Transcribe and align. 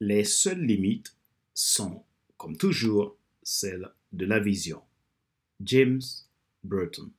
Les 0.00 0.24
seules 0.24 0.60
limites 0.60 1.16
sont, 1.54 2.02
comme 2.36 2.58
toujours, 2.58 3.16
celles 3.42 3.90
de 4.12 4.26
la 4.26 4.38
vision. 4.38 4.82
James 5.64 6.02
Burton. 6.62 7.10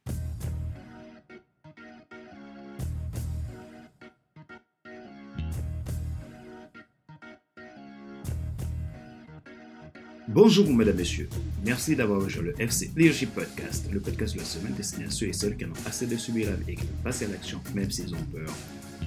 Bonjour 10.28 10.72
mesdames, 10.72 10.98
messieurs. 10.98 11.30
Merci 11.66 11.96
d'avoir 11.96 12.22
rejoint 12.22 12.44
le 12.44 12.62
FC 12.62 12.92
Leadership 12.96 13.34
Podcast, 13.34 13.90
le 13.92 14.00
podcast 14.00 14.36
de 14.36 14.40
la 14.40 14.46
semaine 14.46 14.74
destiné 14.76 15.06
à 15.06 15.10
ceux 15.10 15.30
et 15.30 15.34
celles 15.34 15.58
qui 15.58 15.66
en 15.66 15.72
ont 15.72 15.86
assez 15.88 16.06
de 16.06 16.16
subir 16.16 16.52
la 16.52 16.58
vie 16.58 16.74
et 16.74 16.76
qui 16.76 16.86
veulent 17.04 17.30
à 17.30 17.34
l'action 17.34 17.60
même 17.74 17.90
s'ils 17.90 18.14
ont 18.14 18.24
peur 18.32 18.54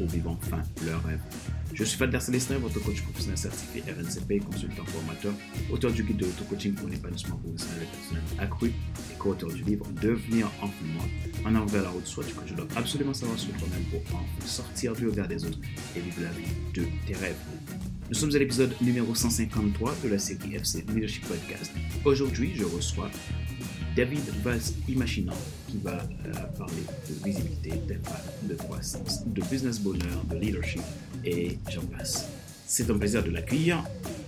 pour 0.01 0.09
vivre 0.09 0.31
enfin 0.31 0.63
leur 0.87 1.05
rêve. 1.05 1.21
Je 1.75 1.85
suis 1.85 1.99
Fadler 1.99 2.21
Célestin, 2.21 2.57
votre 2.57 2.83
coach 2.83 3.03
professionnel 3.03 3.37
certifié 3.37 3.83
RNCP, 3.83 4.43
consultant 4.43 4.85
formateur, 4.87 5.35
auteur 5.71 5.93
du 5.93 6.03
guide 6.03 6.17
de 6.17 6.25
l'auto-coaching 6.25 6.73
pour 6.73 6.89
l'épanouissement 6.89 7.37
professionnel 7.37 7.83
et 7.83 7.97
personnel 7.97 8.23
accru 8.39 8.69
et 8.69 9.19
co-auteur 9.19 9.51
du 9.51 9.63
livre 9.63 9.87
Devenir 10.01 10.51
en 10.63 10.67
moi 10.67 11.05
en 11.45 11.55
envers 11.55 11.83
la 11.83 11.91
route 11.91 12.07
soit 12.07 12.25
que 12.25 12.31
je 12.47 12.55
dois 12.55 12.67
absolument 12.77 13.13
savoir 13.13 13.39
sur 13.39 13.53
toi-même 13.59 13.85
pour 13.91 14.01
enfin 14.07 14.25
sortir 14.47 14.95
du 14.95 15.07
regard 15.07 15.29
des 15.29 15.45
autres 15.45 15.59
et 15.95 16.01
vivre 16.01 16.23
la 16.23 16.31
vie 16.31 16.49
de 16.73 16.87
tes 17.07 17.15
rêves. 17.15 17.37
Nous 18.09 18.15
sommes 18.15 18.35
à 18.35 18.39
l'épisode 18.39 18.75
numéro 18.81 19.15
153 19.15 19.97
de 20.03 20.09
la 20.09 20.19
série 20.19 20.55
FC 20.55 20.83
Leadership 20.89 21.29
Podcast. 21.29 21.73
Aujourd'hui, 22.07 22.53
je 22.57 22.65
reçois 22.65 23.11
David 23.95 24.25
Valls 24.43 24.73
Imaginant 24.89 25.37
qui 25.71 25.79
va 25.79 25.93
euh, 25.93 26.33
parler 26.59 26.83
de 27.09 27.25
visibilité, 27.25 27.71
d'impact, 27.89 28.45
de 28.45 28.55
croissance, 28.55 29.25
de 29.27 29.43
business 29.43 29.81
bonheur, 29.81 30.25
de 30.29 30.37
leadership 30.37 30.83
et 31.25 31.59
j'en 31.71 31.83
passe. 31.83 32.29
C'est 32.67 32.91
un 32.91 32.99
plaisir 32.99 33.23
de 33.23 33.31
l'accueillir. 33.31 33.85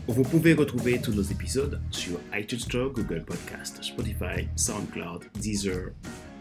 Vous 0.07 0.23
pouvez 0.23 0.53
retrouver 0.55 1.01
tous 1.01 1.13
nos 1.13 1.23
épisodes 1.23 1.81
sur 1.91 2.19
iTunes 2.35 2.61
Store, 2.61 2.91
Google 2.91 3.25
Podcast, 3.25 3.83
Spotify, 3.83 4.49
SoundCloud, 4.57 5.25
Deezer, 5.41 5.91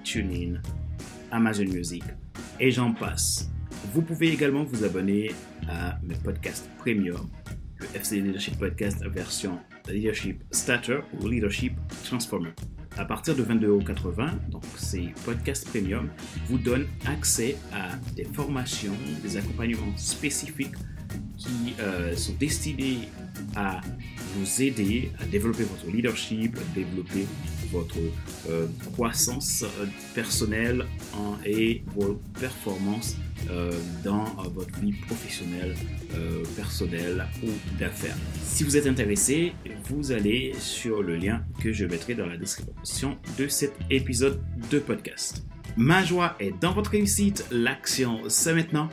TuneIn, 0.03 0.61
Amazon 1.31 1.65
Music 1.65 2.03
et 2.59 2.71
j'en 2.71 2.93
passe. 2.93 3.49
Vous 3.93 4.01
pouvez 4.01 4.31
également 4.31 4.63
vous 4.63 4.83
abonner 4.83 5.31
à 5.67 5.97
mes 6.03 6.15
podcasts 6.15 6.69
premium, 6.77 7.27
le 7.79 7.85
FC 7.95 8.19
Leadership 8.21 8.57
Podcast 8.59 9.03
version 9.07 9.57
Leadership 9.87 10.43
Starter 10.51 10.99
ou 11.19 11.27
Leadership 11.27 11.73
Transformer. 12.03 12.51
À 12.97 13.05
partir 13.05 13.35
de 13.35 13.43
22,80€, 13.43 14.49
donc 14.49 14.63
ces 14.77 15.13
podcasts 15.25 15.67
premium 15.69 16.09
vous 16.47 16.57
donnent 16.57 16.87
accès 17.05 17.57
à 17.73 17.95
des 18.15 18.25
formations, 18.25 18.93
des 19.23 19.37
accompagnements 19.37 19.95
spécifiques 19.97 20.75
qui 21.37 21.73
euh, 21.79 22.15
sont 22.15 22.33
destinés 22.39 23.09
à 23.55 23.81
vous 24.35 24.61
aider 24.61 25.11
à 25.19 25.25
développer 25.25 25.63
votre 25.63 25.87
leadership, 25.87 26.57
à 26.57 26.75
développer 26.75 27.25
votre 27.71 27.97
euh, 28.49 28.67
croissance 28.93 29.63
euh, 29.63 29.85
personnelle 30.13 30.85
et 31.45 31.83
vos 31.95 32.19
performances 32.39 33.17
dans 34.03 34.25
votre 34.53 34.79
vie 34.79 34.93
professionnelle, 34.93 35.75
personnelle 36.55 37.25
ou 37.43 37.49
d'affaires. 37.79 38.15
Si 38.43 38.63
vous 38.63 38.77
êtes 38.77 38.85
intéressé, 38.85 39.53
vous 39.89 40.11
allez 40.11 40.53
sur 40.59 41.01
le 41.01 41.17
lien 41.17 41.43
que 41.59 41.73
je 41.73 41.85
mettrai 41.85 42.13
dans 42.13 42.27
la 42.27 42.37
description 42.37 43.17
de 43.37 43.47
cet 43.47 43.73
épisode 43.89 44.39
de 44.69 44.79
podcast. 44.79 45.43
Ma 45.75 46.03
joie 46.03 46.35
est 46.39 46.53
dans 46.61 46.73
votre 46.73 46.91
réussite, 46.91 47.45
l'action 47.51 48.21
c'est 48.27 48.53
maintenant. 48.53 48.89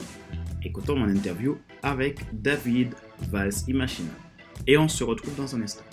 Écoutons 0.63 0.97
mon 0.97 1.09
interview 1.09 1.59
avec 1.83 2.21
David 2.33 2.95
Valls 3.31 3.53
Imachina. 3.67 4.11
Et 4.67 4.77
on 4.77 4.89
se 4.89 5.05
retrouve 5.05 5.35
dans 5.37 5.55
un 5.57 5.63
instant. 5.63 5.85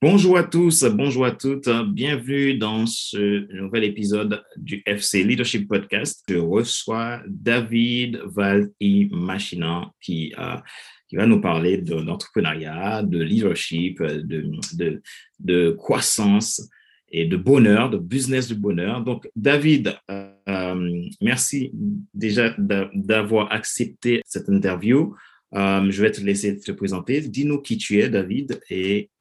Bonjour 0.00 0.38
à 0.38 0.44
tous, 0.44 0.84
bonjour 0.84 1.24
à 1.24 1.32
toutes, 1.32 1.68
bienvenue 1.88 2.56
dans 2.56 2.86
ce 2.86 3.52
nouvel 3.52 3.82
épisode 3.82 4.44
du 4.56 4.80
FC 4.86 5.24
Leadership 5.24 5.66
Podcast. 5.66 6.22
Je 6.28 6.36
reçois 6.36 7.20
David 7.26 8.20
Val 8.26 8.70
Machina 9.10 9.90
qui, 10.00 10.32
qui 11.08 11.16
va 11.16 11.26
nous 11.26 11.40
parler 11.40 11.78
d'entrepreneuriat, 11.78 13.02
de, 13.02 13.20
leadership, 13.20 14.00
de, 14.00 14.48
de, 14.74 15.02
de, 15.40 15.70
croissance 15.72 16.62
et 17.10 17.24
de 17.24 17.36
bonheur, 17.36 17.90
de 17.90 17.98
business 17.98 18.46
de 18.46 18.54
bonheur. 18.54 19.02
Donc, 19.02 19.28
David, 19.34 19.96
euh, 20.12 21.08
merci 21.20 21.72
déjà 22.14 22.54
d'avoir 22.56 23.50
accepté 23.50 24.22
cette 24.24 24.48
interview. 24.48 25.16
Euh, 25.54 25.90
je 25.90 26.02
vais 26.02 26.12
te 26.12 26.20
laisser 26.20 26.56
te 26.56 26.70
présenter. 26.70 27.20
Dis-nous 27.20 27.62
qui 27.62 27.78
tu 27.78 27.98
es, 27.98 28.08
David, 28.08 28.60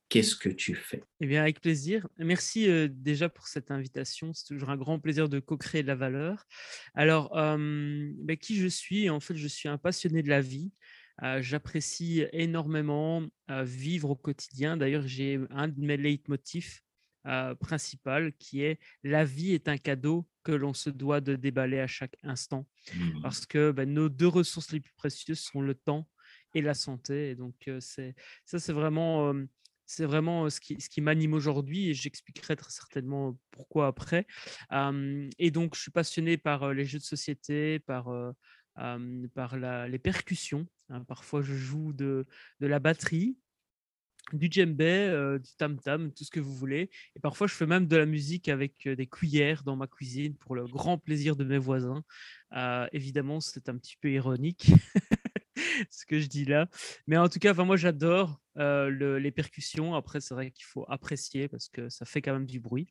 qu'est-ce 0.09 0.35
que 0.35 0.49
tu 0.49 0.75
fais? 0.75 1.03
Eh 1.19 1.27
bien, 1.27 1.41
avec 1.41 1.59
plaisir. 1.61 2.07
Merci 2.17 2.69
déjà 2.89 3.29
pour 3.29 3.47
cette 3.47 3.71
invitation. 3.71 4.33
C'est 4.33 4.45
toujours 4.45 4.69
un 4.69 4.77
grand 4.77 4.99
plaisir 4.99 5.29
de 5.29 5.39
co-créer 5.39 5.81
de 5.83 5.87
la 5.87 5.95
valeur. 5.95 6.45
Alors, 6.93 7.31
ben, 7.33 8.37
qui 8.39 8.55
je 8.55 8.67
suis? 8.67 9.09
En 9.09 9.19
fait, 9.19 9.35
je 9.35 9.47
suis 9.47 9.67
un 9.69 9.77
passionné 9.77 10.23
de 10.23 10.29
la 10.29 10.41
vie. 10.41 10.71
J'apprécie 11.39 12.25
énormément 12.31 13.25
vivre 13.49 14.11
au 14.11 14.15
quotidien. 14.15 14.77
D'ailleurs, 14.77 15.07
j'ai 15.07 15.39
un 15.49 15.67
de 15.67 15.79
mes 15.79 15.97
leitmotifs 15.97 16.83
principal 17.59 18.31
qui 18.39 18.61
est 18.61 18.79
la 19.03 19.25
vie 19.25 19.53
est 19.53 19.67
un 19.67 19.77
cadeau 19.77 20.29
que 20.43 20.53
l'on 20.53 20.73
se 20.73 20.89
doit 20.89 21.19
de 21.19 21.35
déballer 21.35 21.79
à 21.79 21.87
chaque 21.87 22.15
instant. 22.23 22.65
Mmh. 22.95 23.21
Parce 23.21 23.45
que 23.45 23.71
ben, 23.71 23.91
nos 23.91 24.07
deux 24.07 24.29
ressources 24.29 24.71
les 24.71 24.79
plus 24.79 24.93
précieuses 24.93 25.41
sont 25.41 25.61
le 25.61 25.75
temps 25.75 26.07
et 26.53 26.61
la 26.61 26.73
santé. 26.73 27.31
Et 27.31 27.35
donc, 27.35 27.69
c'est 27.79 28.15
ça, 28.45 28.59
c'est 28.59 28.71
vraiment 28.71 29.33
c'est 29.87 30.05
vraiment 30.05 30.49
ce 30.49 30.59
qui, 30.59 30.79
ce 30.79 30.89
qui 30.89 31.01
m'anime 31.01 31.33
aujourd'hui 31.33 31.89
et 31.89 31.93
j'expliquerai 31.93 32.55
très 32.55 32.71
certainement 32.71 33.39
pourquoi 33.51 33.87
après. 33.87 34.27
et 35.39 35.51
donc, 35.51 35.75
je 35.75 35.81
suis 35.81 35.91
passionné 35.91 36.37
par 36.37 36.73
les 36.73 36.85
jeux 36.85 36.99
de 36.99 37.03
société, 37.03 37.79
par, 37.79 38.11
par 38.75 39.57
les 39.87 39.99
percussions. 39.99 40.67
Hein. 40.89 41.03
Parfois, 41.05 41.41
je 41.41 41.55
joue 41.55 41.93
de, 41.93 42.25
de 42.59 42.67
la 42.67 42.79
batterie, 42.79 43.37
du 44.33 44.49
djembé, 44.51 45.37
du 45.41 45.55
tam-tam, 45.55 46.11
tout 46.11 46.25
ce 46.25 46.31
que 46.31 46.41
vous 46.41 46.53
voulez. 46.53 46.89
Et 47.15 47.19
parfois, 47.21 47.47
je 47.47 47.53
fais 47.53 47.65
même 47.65 47.87
de 47.87 47.95
la 47.95 48.05
musique 48.05 48.49
avec 48.49 48.87
des 48.87 49.07
cuillères 49.07 49.63
dans 49.63 49.77
ma 49.77 49.87
cuisine 49.87 50.35
pour 50.35 50.53
le 50.53 50.65
grand 50.65 50.97
plaisir 50.97 51.37
de 51.37 51.45
mes 51.45 51.57
voisins. 51.57 52.03
évidemment, 52.91 53.39
c'est 53.39 53.69
un 53.69 53.77
petit 53.77 53.95
peu 54.01 54.11
ironique. 54.11 54.69
ce 55.89 56.05
que 56.05 56.19
je 56.19 56.27
dis 56.27 56.45
là. 56.45 56.67
Mais 57.07 57.17
en 57.17 57.29
tout 57.29 57.39
cas, 57.39 57.53
moi, 57.53 57.77
j'adore 57.77 58.39
les 58.55 59.31
percussions. 59.31 59.95
Après, 59.95 60.19
c'est 60.19 60.33
vrai 60.33 60.51
qu'il 60.51 60.65
faut 60.65 60.85
apprécier 60.89 61.47
parce 61.47 61.69
que 61.69 61.89
ça 61.89 62.05
fait 62.05 62.21
quand 62.21 62.33
même 62.33 62.47
du 62.47 62.59
bruit. 62.59 62.87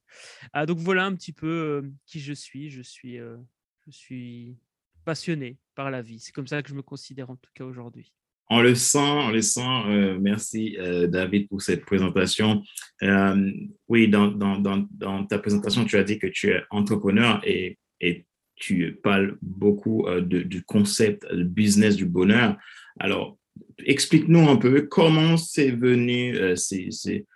Ah, 0.52 0.66
donc 0.66 0.78
voilà 0.78 1.04
un 1.04 1.14
petit 1.14 1.32
peu 1.32 1.90
qui 2.06 2.20
je 2.20 2.32
suis. 2.32 2.70
Je 2.70 2.82
suis, 2.82 3.18
je 3.18 3.90
suis 3.90 4.56
passionné 5.04 5.58
par 5.74 5.90
la 5.90 6.02
vie. 6.02 6.20
C'est 6.20 6.32
comme 6.32 6.46
ça 6.46 6.62
que 6.62 6.68
je 6.68 6.74
me 6.74 6.82
considère 6.82 7.30
en 7.30 7.36
tout 7.36 7.50
cas 7.54 7.64
aujourd'hui. 7.64 8.12
On 8.48 8.60
le 8.60 8.76
sent, 8.76 8.98
on 8.98 9.30
le 9.30 9.42
sent. 9.42 10.18
merci 10.20 10.76
David 11.08 11.48
pour 11.48 11.62
cette 11.62 11.84
présentation. 11.84 12.62
oui, 13.88 14.08
dans, 14.08 15.26
ta 15.28 15.38
présentation, 15.40 15.84
tu 15.84 15.96
as 15.96 16.04
dit 16.04 16.18
que 16.18 16.28
tu 16.28 16.50
es 16.50 16.62
entrepreneur 16.70 17.40
et, 17.44 17.78
et 18.00 18.26
tu 18.56 18.98
parles 19.02 19.38
beaucoup 19.42 20.06
euh, 20.06 20.20
du 20.20 20.62
concept 20.64 21.32
du 21.32 21.44
business 21.44 21.94
du 21.96 22.06
bonheur. 22.06 22.56
Alors, 22.98 23.38
explique-nous 23.84 24.48
un 24.48 24.56
peu 24.56 24.82
comment 24.82 25.36
c'est 25.36 25.70
venu 25.70 26.36
euh, 26.36 26.56
cette 26.56 27.26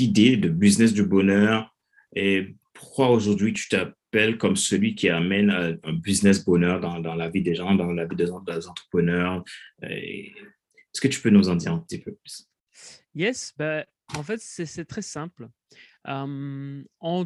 idée 0.00 0.36
de 0.36 0.48
business 0.48 0.92
du 0.92 1.04
bonheur 1.04 1.74
et 2.14 2.56
pourquoi 2.74 3.10
aujourd'hui 3.10 3.52
tu 3.52 3.68
t'appelles 3.68 4.38
comme 4.38 4.56
celui 4.56 4.94
qui 4.94 5.08
amène 5.08 5.50
euh, 5.50 5.76
un 5.84 5.92
business 5.92 6.44
bonheur 6.44 6.80
dans, 6.80 7.14
la 7.14 7.28
vie 7.28 7.42
des 7.42 7.54
gens, 7.54 7.74
dans 7.74 7.92
la 7.92 8.06
vie 8.06 8.16
des, 8.16 8.30
entrepreneurs. 8.32 9.44
Est-ce 9.82 11.00
que 11.00 11.08
tu 11.08 11.20
peux 11.20 11.30
nous 11.30 11.48
en 11.48 11.56
dire 11.56 11.72
un 11.72 11.78
petit 11.78 11.98
peu 11.98 12.12
plus? 12.12 12.48
Yes, 13.14 13.54
bah, 13.56 13.86
en 14.16 14.22
fait, 14.22 14.40
c'est 14.40 14.84
très 14.84 15.02
simple 15.02 15.48
en, 16.04 17.24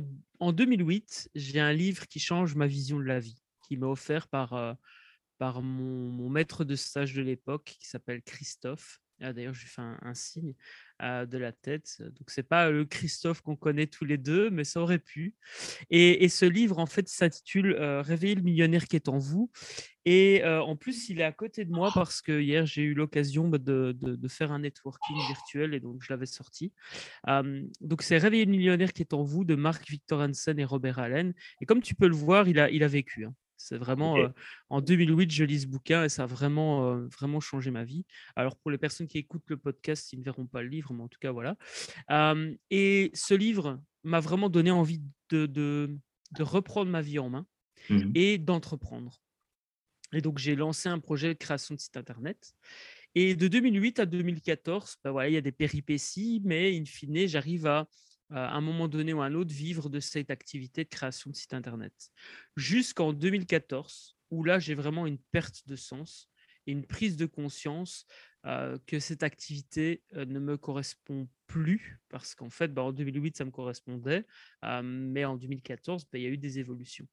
2008, 0.51 1.31
j'ai 1.37 1.61
un 1.61 1.73
livre 1.73 2.09
qui 2.09 2.19
change 2.19 2.57
ma 2.57 2.67
vision 2.67 2.99
de 2.99 3.05
la 3.05 3.21
vie, 3.21 3.41
qui 3.69 3.77
m'a 3.77 3.87
offert 3.87 4.27
par, 4.27 4.77
par 5.39 5.61
mon, 5.61 6.29
maître 6.29 6.65
de 6.65 6.75
stage 6.75 7.15
de 7.15 7.23
l'époque, 7.23 7.77
qui 7.79 7.87
s'appelle 7.87 8.23
Christophe. 8.23 9.02
Ah, 9.23 9.33
d'ailleurs, 9.33 9.55
je 9.55 9.63
lui 9.63 9.69
fais 9.69 9.83
un, 9.83 10.15
signe. 10.15 10.55
de 11.01 11.39
la 11.39 11.53
tête. 11.53 12.01
Donc, 12.01 12.31
c'est 12.31 12.43
pas 12.43 12.71
le 12.71 12.85
Christophe 12.85 13.41
qu'on 13.41 13.57
connaît 13.57 13.87
tous 13.87 14.05
les 14.05 14.19
deux, 14.19 14.51
mais 14.51 14.65
ça 14.65 14.81
aurait 14.81 14.99
pu. 14.99 15.35
Et, 15.91 16.29
ce 16.29 16.45
livre, 16.45 16.79
en 16.79 16.87
fait, 16.87 17.09
s'intitule 17.09 17.75
Réveiller 17.75 18.35
le 18.35 18.43
millionnaire 18.43 18.87
qui 18.87 18.97
est 18.97 19.09
en 19.09 19.19
vous. 19.19 19.51
Et 20.05 20.45
en 20.45 20.77
plus, 20.77 21.09
il 21.09 21.21
est 21.21 21.25
à 21.25 21.33
côté 21.33 21.65
de 21.65 21.71
moi 21.71 21.91
parce 21.95 22.21
que 22.21 22.41
hier, 22.41 22.67
j'ai 22.67 22.83
eu 22.83 22.95
l'occasion 22.95 23.49
bah, 23.49 23.59
de, 23.59 24.29
faire 24.29 24.53
un 24.53 24.61
networking 24.61 25.17
virtuel 25.29 25.75
et 25.75 25.81
donc 25.81 26.03
je 26.03 26.13
l'avais 26.13 26.27
sorti. 26.27 26.73
donc, 27.81 28.03
c'est 28.03 28.19
Réveiller 28.19 28.45
le 28.45 28.51
millionnaire 28.51 28.93
qui 28.93 29.03
est 29.03 29.15
en 29.15 29.23
vous 29.23 29.45
de 29.45 29.55
Mark 29.55 29.89
Victor 29.89 30.21
Hansen 30.21 30.59
et 30.59 30.65
Robert 30.65 30.99
Allen. 30.99 31.35
Et 31.61 31.67
comme 31.67 31.81
tu 31.81 31.95
peux 31.95 32.09
le 32.09 32.17
voir, 32.17 32.49
il 32.49 32.59
a, 32.59 32.71
il 32.71 32.83
a 32.83 32.89
vécu. 32.89 33.25
Hein. 33.25 33.35
C'est 33.63 33.79
vraiment 33.79 34.17
en 34.71 34.81
2008, 34.81 35.31
je 35.31 35.45
lis 35.45 35.61
ce 35.61 35.67
bouquin 35.67 36.05
et 36.05 36.09
ça 36.09 36.25
a 36.25 36.27
vraiment, 36.27 36.97
vraiment 37.07 37.41
changé 37.41 37.71
ma 37.71 37.85
vie. 37.85 38.05
Alors, 38.37 38.57
pour 38.57 38.71
les 38.71 38.79
personnes 38.79 39.07
qui 39.07 39.19
écoutent 39.19 39.49
le 39.49 39.57
podcast, 39.57 40.13
ils 40.13 40.19
ne 40.19 40.25
verront 40.25 40.47
pas 40.47 40.63
le 40.63 40.69
livre, 40.69 40.93
mais 40.93 41.03
en 41.03 41.09
tout 41.09 41.21
cas, 41.21 41.31
voilà. 41.31 41.57
et 42.71 43.11
ce 43.15 43.35
livre 43.35 43.81
m'a 44.05 44.21
vraiment 44.21 44.49
donné 44.49 44.71
envie 44.71 45.01
de, 45.31 45.47
de, 45.47 45.99
reprendre 46.41 46.91
ma 46.91 47.03
vie 47.03 47.19
en 47.19 47.31
main 47.31 47.47
mmh 47.89 48.13
et 48.15 48.39
d'entreprendre. 48.39 49.23
Et 50.13 50.21
donc, 50.21 50.39
j'ai 50.39 50.57
lancé 50.57 50.89
un 50.89 50.99
projet 50.99 51.29
de 51.29 51.39
création 51.39 51.75
de 51.75 51.81
site 51.81 51.97
internet. 51.97 52.55
Et 53.15 53.35
de 53.35 53.49
2008 53.49 54.01
à 54.01 54.07
2014, 54.07 54.97
bah 55.05 55.11
voilà, 55.11 55.29
il 55.29 55.35
y 55.35 55.37
a 55.37 55.43
des 55.43 55.53
péripéties, 55.53 56.41
mais 56.45 56.77
in 56.77 56.85
fine, 56.85 57.27
j'arrive 57.27 57.67
à 57.67 57.87
à 58.33 58.55
un 58.55 58.61
moment 58.61 58.89
donné 58.89 59.13
ou 59.13 59.21
à 59.21 59.27
un 59.27 59.35
autre, 59.35 59.53
vivre 59.53 59.89
de 59.89 60.01
cette 60.01 60.31
activité 60.31 60.85
de 60.85 60.89
création 60.89 61.31
de 61.31 61.37
site 61.37 61.55
Internet. 61.55 62.11
Jusqu'en 62.57 63.13
2014, 63.13 64.17
où 64.31 64.45
là, 64.45 64.59
j'ai 64.59 64.75
vraiment 64.75 65.07
une 65.07 65.19
perte 65.19 65.67
de 65.67 65.77
sens 65.77 66.29
et 66.67 66.73
une 66.73 66.87
prise 66.87 67.17
de 67.17 67.27
conscience 67.27 68.07
euh, 68.47 68.79
que 68.87 68.99
cette 68.99 69.23
activité 69.23 70.03
euh, 70.15 70.25
ne 70.25 70.39
me 70.39 70.57
correspond 70.57 71.29
plus, 71.47 72.02
parce 72.13 72.35
qu'en 72.35 72.51
fait, 72.51 72.69
bah, 72.69 72.83
en 72.83 72.93
2008, 72.93 73.39
ça 73.39 73.45
me 73.45 73.51
correspondait, 73.51 74.25
euh, 74.65 74.83
mais 74.85 75.25
en 75.25 75.37
2014, 75.37 76.05
bah, 76.05 76.19
il 76.19 76.23
y 76.23 76.27
a 76.27 76.29
eu 76.29 76.39
des 76.39 76.59
évolutions. 76.61 77.09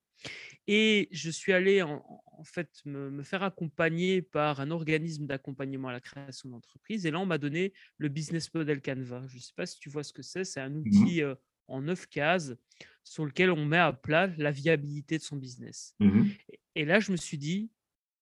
Et 0.68 1.08
je 1.12 1.32
suis 1.32 1.54
allé 1.54 1.82
en, 1.82 2.04
fait 2.44 2.70
me, 2.86 3.24
faire 3.24 3.42
accompagner 3.42 4.22
par 4.22 4.60
un 4.60 4.70
organisme 4.70 5.26
d'accompagnement 5.26 5.88
à 5.88 5.94
la 5.94 6.02
création 6.02 6.50
d'entreprise. 6.50 7.06
Et 7.06 7.12
là, 7.12 7.20
on 7.20 7.26
m'a 7.26 7.38
donné 7.38 7.74
le 7.98 8.10
business 8.10 8.54
model 8.54 8.82
Canva. 8.82 9.26
Je 9.28 9.38
ne 9.38 9.42
sais 9.42 9.54
pas 9.56 9.66
si 9.66 9.80
tu 9.80 9.90
vois 9.90 10.04
ce 10.04 10.12
que 10.12 10.22
c'est. 10.22 10.44
C'est 10.44 10.60
un 10.60 10.70
mmh 10.70 10.78
outil 10.78 11.22
en 11.70 11.82
neuf 11.82 12.06
cases 12.08 12.54
sur 13.06 13.26
lequel 13.26 13.50
on 13.50 13.66
met 13.66 13.78
à 13.78 13.94
plat 13.94 14.28
la 14.38 14.52
viabilité 14.52 15.18
de 15.18 15.24
son 15.24 15.38
business. 15.38 15.96
Mmh 16.00 16.28
et, 16.76 16.84
là, 16.84 17.00
je 17.00 17.14
me 17.14 17.18
suis 17.18 17.38
dit, 17.38 17.72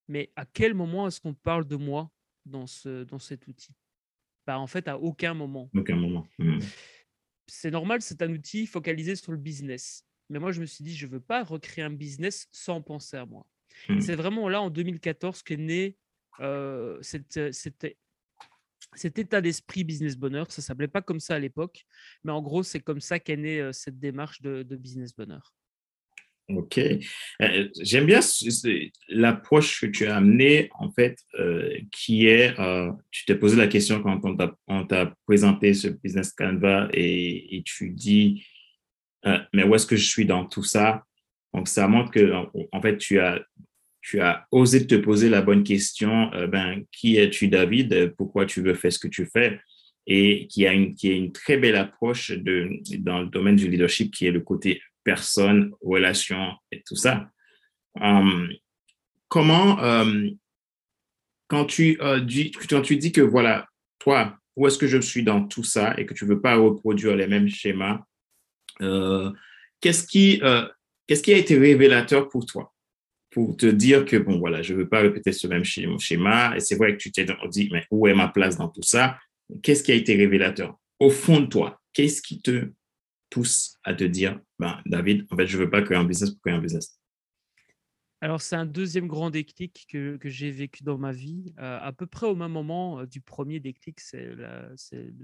mais 0.07 0.31
à 0.35 0.45
quel 0.45 0.75
moment 0.75 1.07
est-ce 1.07 1.19
qu'on 1.19 1.33
parle 1.33 1.67
de 1.67 1.75
moi 1.75 2.11
dans, 2.45 2.67
ce, 2.67 3.03
dans 3.03 3.19
cet 3.19 3.47
outil? 3.47 3.75
Bah, 4.47 4.57
En 4.57 4.67
fait, 4.67 4.87
à 4.87 4.97
aucun 4.97 5.33
moment. 5.33 5.69
Aucun 5.75 5.97
moment. 5.97 6.25
Mmh. 6.39 6.59
C'est 7.47 7.71
normal, 7.71 8.01
c'est 8.01 8.21
un 8.21 8.31
outil 8.31 8.65
focalisé 8.65 9.15
sur 9.15 9.31
le 9.31 9.37
business. 9.37 10.05
Mais 10.29 10.39
moi, 10.39 10.51
je 10.51 10.59
me 10.59 10.65
suis 10.65 10.83
dit, 10.83 10.95
je 10.95 11.05
ne 11.05 11.11
veux 11.11 11.19
pas 11.19 11.43
recréer 11.43 11.85
un 11.85 11.91
business 11.91 12.47
sans 12.51 12.81
penser 12.81 13.17
à 13.17 13.25
moi. 13.25 13.45
Mmh. 13.89 14.01
C'est 14.01 14.15
vraiment 14.15 14.49
là, 14.49 14.61
en 14.61 14.69
2014, 14.69 15.43
qu'est 15.43 15.57
né 15.57 15.97
euh, 16.39 16.97
cette, 17.01 17.39
cet 17.51 19.19
état 19.19 19.41
d'esprit 19.41 19.83
business 19.83 20.17
bonheur. 20.17 20.51
Ça 20.51 20.61
ne 20.61 20.63
s'appelait 20.63 20.87
pas 20.87 21.01
comme 21.01 21.19
ça 21.19 21.35
à 21.35 21.39
l'époque, 21.39 21.85
mais 22.23 22.31
en 22.31 22.41
gros, 22.41 22.63
c'est 22.63 22.79
comme 22.79 23.01
ça 23.01 23.19
qu'est 23.19 23.37
née 23.37 23.69
cette 23.73 23.99
démarche 23.99 24.41
de, 24.41 24.63
business 24.75 25.15
bonheur. 25.15 25.53
Ok. 26.49 26.79
J'aime 27.81 28.05
bien 28.05 28.21
l'approche 29.09 29.81
que 29.81 29.87
tu 29.87 30.05
as 30.05 30.15
amenée, 30.15 30.69
en 30.79 30.89
fait, 30.91 31.17
qui 31.91 32.27
est, 32.27 32.55
tu 33.11 33.25
t'es 33.25 33.35
posé 33.35 33.57
la 33.57 33.67
question 33.67 34.01
quand 34.01 34.21
on 34.67 34.85
t'a 34.85 35.13
présenté 35.25 35.73
ce 35.73 35.89
business 35.89 36.31
Canva 36.31 36.87
et, 36.93 37.61
tu 37.65 37.89
dis, 37.89 38.45
euh, 39.25 39.39
mais 39.53 39.63
où 39.63 39.75
est-ce 39.75 39.85
que 39.85 39.95
je 39.95 40.07
suis 40.07 40.25
dans 40.25 40.45
tout 40.45 40.63
ça? 40.63 41.03
Donc, 41.53 41.67
ça 41.67 41.87
montre 41.87 42.11
que, 42.11 42.31
en, 42.71 42.81
fait, 42.81 42.97
tu 42.97 43.19
as, 43.19 43.41
tu 44.01 44.19
as 44.21 44.45
osé 44.51 44.85
te 44.87 44.95
poser 44.95 45.29
la 45.29 45.41
bonne 45.41 45.63
question, 45.63 46.31
euh, 46.33 46.47
ben, 46.47 46.83
qui 46.91 47.17
es-tu, 47.17 47.47
David? 47.47 48.13
Pourquoi 48.17 48.45
tu 48.45 48.61
veux 48.61 48.73
faire 48.73 48.91
ce 48.91 48.99
que 48.99 49.07
tu 49.07 49.25
fais? 49.25 49.59
Et 50.05 50.47
qui 50.47 50.65
a 50.65 50.73
une, 50.73 50.95
qui 50.95 51.09
est 51.09 51.17
une 51.17 51.33
très 51.33 51.57
belle 51.57 51.75
approche 51.75 52.31
de, 52.31 52.69
dans 52.99 53.21
le 53.21 53.27
domaine 53.27 53.57
du 53.57 53.69
leadership, 53.69 54.13
qui 54.13 54.27
est 54.27 54.31
le 54.31 54.39
côté 54.39 54.81
personne, 55.07 55.71
relation 55.79 56.51
et 56.73 56.83
tout 56.85 56.97
ça. 56.97 57.29
Hum, 58.01 58.49
comment, 59.29 59.79
hum, 59.79 60.37
quand, 61.47 61.63
tu, 61.63 61.97
dis, 62.23 62.51
quand 62.51 62.81
tu 62.81 62.97
dis 62.97 63.13
que, 63.13 63.21
voilà, 63.21 63.69
toi, 63.99 64.37
où 64.57 64.67
est-ce 64.67 64.77
que 64.77 64.87
je 64.87 64.97
suis 64.97 65.23
dans 65.23 65.47
tout 65.47 65.63
ça 65.63 65.97
et 65.97 66.05
que 66.05 66.13
tu 66.13 66.25
ne 66.25 66.31
veux 66.31 66.41
pas 66.41 66.57
reproduire 66.57 67.15
les 67.15 67.27
mêmes 67.27 67.47
schémas, 67.47 68.01
euh, 68.81 69.31
qu'est-ce 69.79 70.05
qui, 70.05 70.41
euh, 70.43 70.67
qu'est-ce 71.07 71.23
qui 71.23 71.33
a 71.33 71.37
été 71.37 71.57
révélateur 71.57 72.27
pour 72.27 72.45
toi? 72.45 72.73
Pour 73.29 73.55
te 73.55 73.65
dire 73.65 74.03
que, 74.03 74.17
bon, 74.17 74.39
voilà, 74.39 74.61
je 74.61 74.73
ne 74.73 74.79
veux 74.79 74.89
pas 74.89 74.99
répéter 74.99 75.31
ce 75.31 75.47
même 75.47 75.63
schéma. 75.63 76.53
Et 76.57 76.59
c'est 76.59 76.75
vrai 76.75 76.97
que 76.97 76.97
tu 76.97 77.13
t'es 77.13 77.25
dit, 77.49 77.69
mais 77.71 77.85
où 77.91 78.07
est 78.07 78.13
ma 78.13 78.27
place 78.27 78.57
dans 78.57 78.67
tout 78.67 78.83
ça? 78.83 79.17
Qu'est-ce 79.63 79.83
qui 79.83 79.93
a 79.93 79.95
été 79.95 80.15
révélateur 80.17 80.77
Au 80.99 81.09
fond 81.09 81.39
de 81.39 81.45
toi, 81.45 81.79
qu'est-ce 81.93 82.21
qui 82.21 82.41
te 82.41 82.71
pousse 83.29 83.77
à 83.83 83.93
te 83.93 84.03
dire, 84.03 84.39
ben, 84.59 84.81
David, 84.85 85.25
en 85.29 85.37
fait, 85.37 85.47
je 85.47 85.57
ne 85.57 85.63
veux 85.63 85.69
pas 85.69 85.81
créer 85.81 85.97
un 85.97 86.05
business 86.05 86.31
pour 86.31 86.41
créer 86.41 86.53
un 86.53 86.61
business 86.61 86.97
alors, 88.19 88.41
c'est 88.41 88.55
un 88.55 88.65
deuxième 88.65 89.07
grand 89.07 89.29
déclic 89.29 89.85
que, 89.89 90.17
j'ai 90.23 90.49
vécu 90.49 90.83
dans 90.83 90.97
ma 90.97 91.11
vie, 91.11 91.53
euh, 91.59 91.77
à 91.79 91.93
peu 91.93 92.07
près 92.07 92.25
au 92.25 92.35
même 92.35 92.51
moment 92.51 92.99
euh, 92.99 93.05
du 93.05 93.21
premier 93.21 93.59
déclic. 93.59 93.99
C'est 93.99 94.35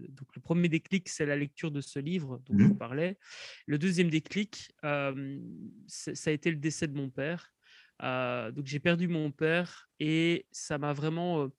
donc, 0.09 0.35
le 0.35 0.41
premier 0.41 0.69
déclic, 0.69 1.09
c'est 1.09 1.25
la 1.25 1.35
lecture 1.35 1.71
de 1.71 1.81
ce 1.81 1.97
livre 1.97 2.39
dont 2.45 2.57
je 2.57 2.65
vous 2.65 2.75
parlais. 2.75 3.17
Le 3.65 3.79
deuxième 3.79 4.11
déclic, 4.11 4.71
euh, 4.83 5.39
ça 5.87 6.29
a 6.29 6.33
été 6.33 6.51
le 6.51 6.57
décès 6.57 6.87
de 6.87 6.95
mon 6.95 7.09
père. 7.09 7.51
donc, 7.99 8.67
j'ai 8.67 8.79
perdu 8.79 9.07
mon 9.07 9.31
père 9.31 9.89
et 9.99 10.45
ça 10.51 10.77
m'a 10.77 10.93
vraiment, 10.93 11.49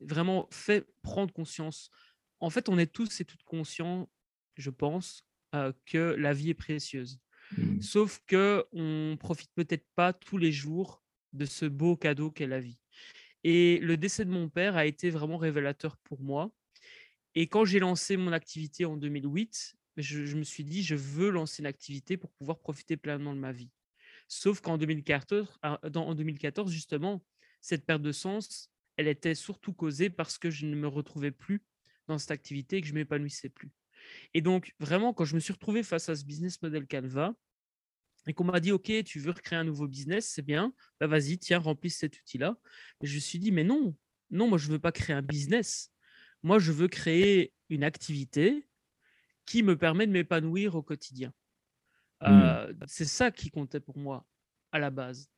vraiment 0.00 0.48
fait 0.50 0.86
prendre 1.00 1.32
conscience. 1.32 1.90
En 2.40 2.50
fait, 2.50 2.68
on 2.68 2.76
est 2.76 2.92
tous 2.92 3.22
et 3.22 3.24
toutes 3.24 3.44
conscients, 3.44 4.10
je 4.56 4.68
pense, 4.68 5.24
que 5.86 6.14
la 6.18 6.32
vie 6.32 6.50
est 6.50 6.54
précieuse. 6.54 7.20
Mmh. 7.56 7.80
Sauf 7.80 8.20
que 8.26 8.64
on 8.72 9.16
profite 9.18 9.52
peut-être 9.54 9.86
pas 9.94 10.12
tous 10.12 10.38
les 10.38 10.52
jours 10.52 11.02
de 11.32 11.44
ce 11.44 11.66
beau 11.66 11.96
cadeau 11.96 12.30
qu'est 12.30 12.46
la 12.46 12.60
vie. 12.60 12.78
Et 13.42 13.78
le 13.80 13.96
décès 13.96 14.24
de 14.24 14.30
mon 14.30 14.48
père 14.48 14.76
a 14.76 14.86
été 14.86 15.10
vraiment 15.10 15.36
révélateur 15.36 15.96
pour 15.98 16.22
moi. 16.22 16.50
Et 17.34 17.46
quand 17.46 17.64
j'ai 17.64 17.78
lancé 17.78 18.16
mon 18.16 18.32
activité 18.32 18.84
en 18.84 18.96
2008, 18.96 19.76
je, 19.96 20.36
me 20.36 20.44
suis 20.44 20.64
dit, 20.64 20.82
je 20.82 20.94
veux 20.94 21.30
lancer 21.30 21.62
une 21.62 21.66
activité 21.66 22.16
pour 22.16 22.32
pouvoir 22.32 22.58
profiter 22.58 22.96
pleinement 22.96 23.34
de 23.34 23.40
ma 23.40 23.52
vie. 23.52 23.70
Sauf 24.28 24.60
qu'en 24.60 24.78
2014, 24.78 25.58
ah, 25.62 25.80
en 25.94 26.14
2014, 26.14 26.72
justement, 26.72 27.24
cette 27.60 27.84
perte 27.84 28.02
de 28.02 28.12
sens, 28.12 28.70
elle 28.96 29.08
était 29.08 29.34
surtout 29.34 29.72
causée 29.72 30.10
parce 30.10 30.38
que 30.38 30.50
je 30.50 30.66
ne 30.66 30.74
me 30.74 30.88
retrouvais 30.88 31.32
plus 31.32 31.62
dans 32.06 32.18
cette 32.18 32.30
activité 32.30 32.78
et 32.78 32.80
que 32.80 32.86
je 32.86 32.94
m'épanouissais 32.94 33.48
plus. 33.48 33.70
Et 34.32 34.40
donc, 34.40 34.74
vraiment, 34.78 35.12
quand 35.12 35.24
je 35.24 35.34
me 35.34 35.40
suis 35.40 35.52
retrouvé 35.52 35.82
face 35.82 36.08
à 36.08 36.16
ce 36.16 36.24
business 36.24 36.60
model 36.62 36.86
Canva, 36.86 37.34
et 38.26 38.32
qu'on 38.32 38.44
m'a 38.44 38.60
dit, 38.60 38.72
OK, 38.72 38.90
tu 39.04 39.18
veux 39.18 39.32
recréer 39.32 39.58
un 39.58 39.64
nouveau 39.64 39.86
business, 39.86 40.26
c'est 40.26 40.42
bien, 40.42 40.72
bah 40.98 41.06
vas-y, 41.06 41.38
tiens, 41.38 41.58
remplis 41.58 41.90
cet 41.90 42.18
outil-là. 42.18 42.56
Je 43.02 43.14
me 43.14 43.20
suis 43.20 43.38
dit, 43.38 43.52
mais 43.52 43.64
non, 43.64 43.94
non, 44.30 44.48
moi, 44.48 44.58
je 44.58 44.68
ne 44.68 44.72
veux 44.72 44.78
pas 44.78 44.92
créer 44.92 45.14
un 45.14 45.22
business. 45.22 45.90
Moi, 46.42 46.58
je 46.58 46.72
veux 46.72 46.88
créer 46.88 47.52
une 47.68 47.84
activité 47.84 48.66
qui 49.46 49.62
me 49.62 49.76
permet 49.76 50.06
de 50.06 50.12
m'épanouir 50.12 50.74
au 50.74 50.82
quotidien. 50.82 51.32
Mmh. 52.22 52.26
Euh, 52.26 52.72
c'est 52.86 53.04
ça 53.04 53.30
qui 53.30 53.50
comptait 53.50 53.80
pour 53.80 53.98
moi 53.98 54.26
à 54.72 54.78
la 54.78 54.90
base. 54.90 55.28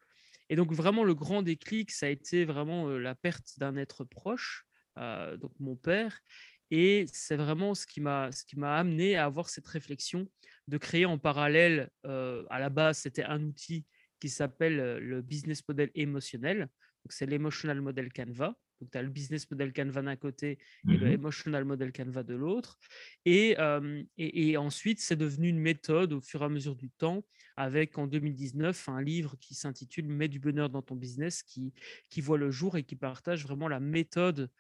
Et 0.48 0.56
donc, 0.56 0.72
vraiment, 0.72 1.02
le 1.02 1.14
grand 1.14 1.42
déclic, 1.42 1.90
ça 1.90 2.06
a 2.06 2.08
été 2.08 2.44
vraiment 2.44 2.88
euh, 2.88 2.98
la 2.98 3.14
perte 3.14 3.58
d'un 3.58 3.76
être 3.76 4.04
proche, 4.04 4.64
euh, 4.98 5.36
donc 5.36 5.52
mon 5.58 5.76
père. 5.76 6.20
Et 6.70 7.06
c'est 7.12 7.36
vraiment 7.36 7.74
ce 7.74 7.86
qui 7.86 8.00
m'a 8.00 8.30
amené 8.62 9.16
à 9.16 9.24
avoir 9.24 9.48
cette 9.48 9.66
réflexion 9.66 10.28
de 10.68 10.78
créer 10.78 11.06
en 11.06 11.18
parallèle, 11.18 11.90
euh, 12.06 12.44
à 12.50 12.58
la 12.58 12.70
base, 12.70 12.98
c'était 12.98 13.24
un 13.24 13.42
outil 13.42 13.84
qui 14.20 14.28
s'appelle 14.28 14.80
euh, 14.80 14.98
le 15.00 15.22
business 15.22 15.66
model 15.68 15.90
émotionnel. 15.94 16.68
c'est 17.08 17.26
l'emotional 17.26 17.80
model 17.80 18.12
Canva. 18.12 18.56
Donc, 18.80 18.90
tu 18.90 18.98
as 18.98 19.02
le 19.02 19.08
business 19.08 19.50
model 19.50 19.72
Canva 19.72 20.02
d'un 20.02 20.16
côté 20.16 20.58
et 20.90 20.96
le 20.96 21.06
mmh 21.06 21.12
emotional 21.12 21.64
model 21.64 21.92
Canva 21.92 22.22
de 22.24 22.34
l'autre. 22.34 22.78
Et, 23.24 23.56
et, 24.18 24.56
ensuite, 24.58 25.00
c'est 25.00 25.16
devenu 25.16 25.48
une 25.48 25.60
méthode 25.60 26.12
au 26.12 26.20
fur 26.20 26.42
et 26.42 26.44
à 26.44 26.48
mesure 26.50 26.76
du 26.76 26.90
temps, 26.90 27.24
avec 27.56 27.96
en 27.96 28.06
2019 28.06 28.90
un 28.90 29.00
livre 29.00 29.36
qui 29.40 29.54
s'intitule 29.54 30.08
Mets 30.08 30.28
du 30.28 30.40
bonheur 30.40 30.68
dans 30.68 30.82
ton 30.82 30.94
business, 30.94 31.42
qui, 31.42 31.72
qui 32.10 32.20
voit 32.20 32.36
le 32.36 32.50
jour 32.50 32.76
et 32.76 32.82
qui 32.82 32.96
partage 32.96 33.44
vraiment 33.44 33.68
la 33.68 33.80
méthode 33.80 34.50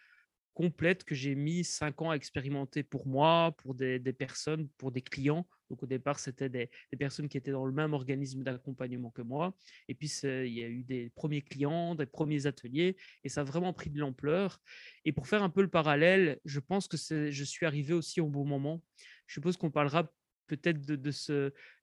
complète 0.56 1.04
que 1.04 1.14
j'ai 1.14 1.34
mis 1.34 1.64
cinq 1.64 2.00
ans 2.00 2.10
à 2.10 2.14
expérimenter 2.14 2.82
pour 2.82 3.06
moi, 3.06 3.54
pour 3.58 3.74
des, 3.74 4.00
personnes, 4.14 4.68
pour 4.78 4.90
des 4.90 5.02
clients. 5.02 5.46
Donc 5.68 5.82
au 5.82 5.86
départ, 5.86 6.18
c'était 6.18 6.48
des, 6.48 6.70
personnes 6.98 7.28
qui 7.28 7.36
étaient 7.36 7.50
dans 7.50 7.66
le 7.66 7.74
même 7.74 7.92
organisme 7.92 8.42
d'accompagnement 8.42 9.10
que 9.10 9.20
moi. 9.20 9.54
Et 9.86 9.94
puis, 9.94 10.08
il 10.22 10.54
y 10.54 10.64
a 10.64 10.68
eu 10.68 10.82
des 10.82 11.10
premiers 11.10 11.42
clients, 11.42 11.94
des 11.94 12.06
premiers 12.06 12.46
ateliers, 12.46 12.96
et 13.22 13.28
ça 13.28 13.42
a 13.42 13.44
vraiment 13.44 13.74
pris 13.74 13.90
de 13.90 14.00
l'ampleur. 14.00 14.62
Et 15.04 15.12
pour 15.12 15.28
faire 15.28 15.42
un 15.42 15.50
peu 15.50 15.60
le 15.60 15.68
parallèle, 15.68 16.40
je 16.46 16.58
pense 16.58 16.88
que 16.88 16.96
je 16.96 17.44
suis 17.44 17.66
arrivé 17.66 17.92
aussi 17.92 18.22
au 18.22 18.28
bon 18.28 18.46
moment. 18.46 18.82
Je 19.26 19.34
suppose 19.34 19.58
qu'on 19.58 19.70
parlera 19.70 20.10
peut-être 20.46 20.80
de, 20.86 20.96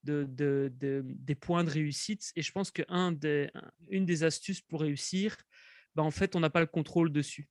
des 0.03 1.35
points 1.35 1.63
de 1.63 1.69
réussite. 1.69 2.31
Et 2.35 2.41
je 2.41 2.51
pense 2.51 2.71
qu'une 2.71 3.15
des, 3.19 3.51
une 3.89 4.07
des 4.07 4.23
astuces 4.23 4.61
pour 4.61 4.81
réussir, 4.81 5.37
bah, 5.93 6.01
en 6.01 6.11
fait, 6.11 6.35
on 6.35 6.39
n'a 6.39 6.49
pas 6.49 6.61
le 6.61 6.65
contrôle 6.65 7.11
dessus. 7.11 7.47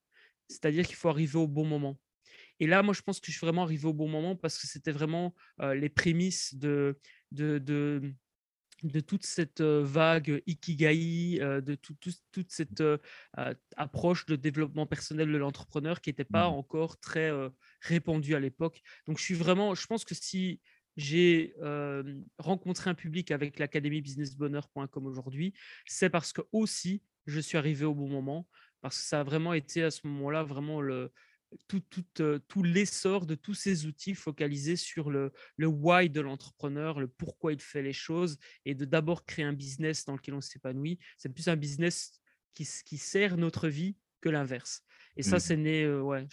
C'est-à-dire 0.52 0.86
qu'il 0.86 0.96
faut 0.96 1.08
arriver 1.08 1.38
au 1.38 1.48
bon 1.48 1.64
moment. 1.64 1.98
Et 2.60 2.66
là, 2.66 2.82
moi, 2.82 2.94
je 2.94 3.02
pense 3.02 3.18
que 3.18 3.26
je 3.26 3.32
suis 3.32 3.44
vraiment 3.44 3.62
arrivé 3.62 3.86
au 3.86 3.92
bon 3.92 4.08
moment 4.08 4.36
parce 4.36 4.58
que 4.58 4.66
c'était 4.66 4.92
vraiment 4.92 5.34
les 5.58 5.88
prémices 5.88 6.54
de, 6.54 6.98
de, 7.32 7.58
de, 7.58 8.12
de, 8.84 9.00
toute 9.00 9.24
cette 9.24 9.62
vague 9.62 10.42
ikigai, 10.46 11.38
de 11.40 11.74
toute 11.74 12.50
cette 12.50 12.82
approche 13.76 14.26
de 14.26 14.36
développement 14.36 14.86
personnel 14.86 15.32
de 15.32 15.38
l'entrepreneur 15.38 16.00
qui 16.00 16.10
n'était 16.10 16.24
pas 16.24 16.48
mmh. 16.48 16.54
encore 16.54 17.00
très 17.00 17.32
répandue 17.80 18.36
à 18.36 18.40
l'époque. 18.40 18.80
Donc, 19.06 19.18
je 19.18 19.24
suis 19.24 19.34
vraiment, 19.34 19.74
je 19.74 19.86
pense 19.86 20.04
que 20.04 20.14
si 20.14 20.60
j'ai 20.96 21.54
rencontré 22.38 22.90
un 22.90 22.94
public 22.94 23.30
avec 23.30 23.58
l'académie 23.58 24.02
businessbonheur.com 24.02 25.06
aujourd'hui, 25.06 25.54
c'est 25.86 26.10
parce 26.10 26.32
que 26.32 26.42
aussi 26.52 27.02
je 27.26 27.40
suis 27.40 27.56
arrivé 27.56 27.84
au 27.84 27.94
bon 27.94 28.08
moment, 28.08 28.48
parce 28.82 28.98
que 28.98 29.04
ça 29.04 29.20
a 29.20 29.24
vraiment 29.24 29.54
été 29.54 29.82
à 29.82 29.90
ce 29.90 30.06
moment-là 30.06 30.42
vraiment 30.42 30.80
le, 30.80 31.12
tout, 31.68 31.80
tout, 31.80 32.04
tout 32.48 32.62
l'essor 32.62 33.26
de 33.26 33.34
tous 33.34 33.54
ces 33.54 33.86
outils 33.86 34.14
focalisés 34.14 34.76
sur 34.76 35.10
le, 35.10 35.32
le 35.56 35.66
why 35.66 36.10
de 36.10 36.20
l'entrepreneur, 36.20 37.00
le 37.00 37.08
pourquoi 37.08 37.52
il 37.52 37.60
fait 37.60 37.82
les 37.82 37.92
choses, 37.92 38.38
et 38.64 38.74
de 38.74 38.84
d'abord 38.84 39.24
créer 39.24 39.44
un 39.44 39.52
business 39.52 40.04
dans 40.04 40.14
lequel 40.14 40.34
on 40.34 40.40
s'épanouit. 40.40 40.98
C'est 41.16 41.32
plus 41.32 41.48
un 41.48 41.56
business 41.56 42.20
qui, 42.54 42.68
qui 42.84 42.98
sert 42.98 43.36
notre 43.36 43.68
vie 43.68 43.96
que 44.20 44.28
l'inverse. 44.28 44.82
Et 45.16 45.22
ça, 45.22 45.36
mmh. 45.36 45.40
c'est 45.40 45.56
né, 45.56 45.94
ouais, 45.94 46.26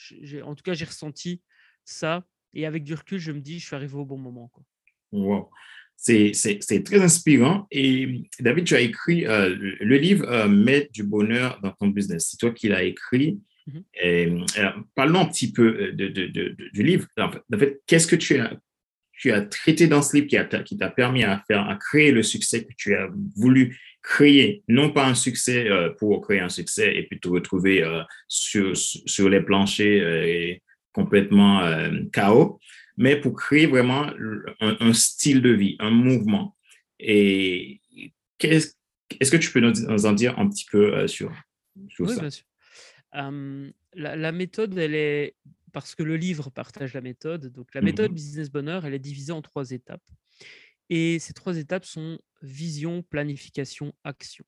en 0.44 0.56
tout 0.56 0.64
cas, 0.64 0.74
j'ai 0.74 0.86
ressenti 0.86 1.42
ça 1.86 2.26
et 2.54 2.66
avec 2.66 2.84
du 2.84 2.94
recul, 2.94 3.20
je 3.20 3.32
me 3.32 3.42
dis, 3.42 3.60
je 3.60 3.66
suis 3.66 3.76
arrivé 3.76 3.96
au 3.96 4.06
bon 4.06 4.18
moment. 4.18 4.48
Quoi. 4.50 4.64
Wow. 5.12 5.50
C'est 6.02 6.84
très 6.86 7.02
inspirant. 7.02 7.68
Et 7.72 8.24
David, 8.40 8.66
tu 8.66 8.76
as 8.76 8.82
écrit 8.82 9.26
euh, 9.26 9.56
le 9.80 9.98
livre 9.98 10.26
euh, 10.30 10.48
Mets 10.48 10.90
du 10.94 11.04
bonheur 11.04 11.60
dans 11.62 11.72
ton 11.72 11.88
business. 11.88 12.30
C'est 12.32 12.38
toi 12.38 12.52
qui 12.52 12.70
l'as 12.70 12.84
écrit. 12.84 13.40
Mm-hmm. 13.68 14.84
Parlons 14.96 15.22
un 15.22 15.26
petit 15.26 15.52
peu 15.52 15.68
euh, 15.68 15.92
de, 15.92 16.08
de, 16.08 16.56
du 16.74 16.84
livre. 16.84 17.06
En 17.18 17.30
fait, 17.58 17.82
qu'est-ce 17.86 18.08
que 18.08 18.16
tu 18.16 18.38
as, 18.40 18.58
tu 19.12 19.32
as 19.32 19.42
traité 19.42 19.88
dans 19.88 20.02
ce 20.02 20.16
livre 20.16 20.28
qui 20.64 20.78
t'a 20.78 20.90
permis 20.90 21.24
à, 21.24 21.44
faire, 21.48 21.68
à 21.68 21.76
créer 21.76 22.12
le 22.12 22.24
succès 22.24 22.64
que 22.64 22.74
tu 22.78 22.96
as 22.96 23.10
voulu 23.36 23.78
créer, 24.02 24.64
non 24.70 24.92
pas 24.92 25.06
un 25.06 25.14
succès 25.14 25.68
pour 25.98 26.22
créer 26.22 26.40
un 26.40 26.48
succès 26.48 26.96
et 26.96 27.04
puis 27.04 27.20
te 27.20 27.28
retrouver 27.28 27.84
sur, 28.30 28.72
sur 28.78 29.28
les 29.28 29.42
planchers 29.42 30.24
et 30.26 30.64
complètement 30.94 31.62
euh, 31.62 31.90
chaos, 32.12 32.60
mais 33.00 33.16
pour 33.20 33.34
créer 33.34 33.66
vraiment 33.66 34.12
un, 34.60 34.94
style 34.94 35.42
de 35.42 35.52
vie, 35.52 35.78
un 35.80 35.90
mouvement. 35.90 36.58
Et 37.00 37.80
est-ce 38.42 39.32
que 39.32 39.38
tu 39.38 39.52
peux 39.52 39.62
nous 39.62 40.06
en 40.06 40.12
dire 40.12 40.38
un 40.38 40.50
petit 40.50 40.66
peu 40.70 40.94
euh, 40.94 41.08
sur, 41.08 41.32
oui, 41.78 42.14
Bien 42.20 42.30
sûr. 42.30 42.46
la, 43.14 44.32
méthode, 44.34 44.78
elle 44.78 44.96
est 44.96 45.36
parce 45.72 45.96
que 45.96 46.04
le 46.04 46.18
livre 46.18 46.50
partage 46.50 46.94
la 46.94 47.00
méthode. 47.00 47.48
Donc 47.54 47.74
la 47.74 47.80
méthode 47.80 48.12
mhm. 48.12 48.16
Business 48.16 48.52
Bonheur, 48.52 48.86
elle 48.86 48.94
est 48.94 49.00
divisée 49.00 49.32
en 49.32 49.42
trois 49.42 49.72
étapes. 49.72 50.06
Et 50.90 51.20
ces 51.20 51.32
trois 51.32 51.58
étapes 51.58 51.86
sont 51.86 52.20
vision, 52.42 53.02
planification, 53.02 53.94
action. 54.04 54.44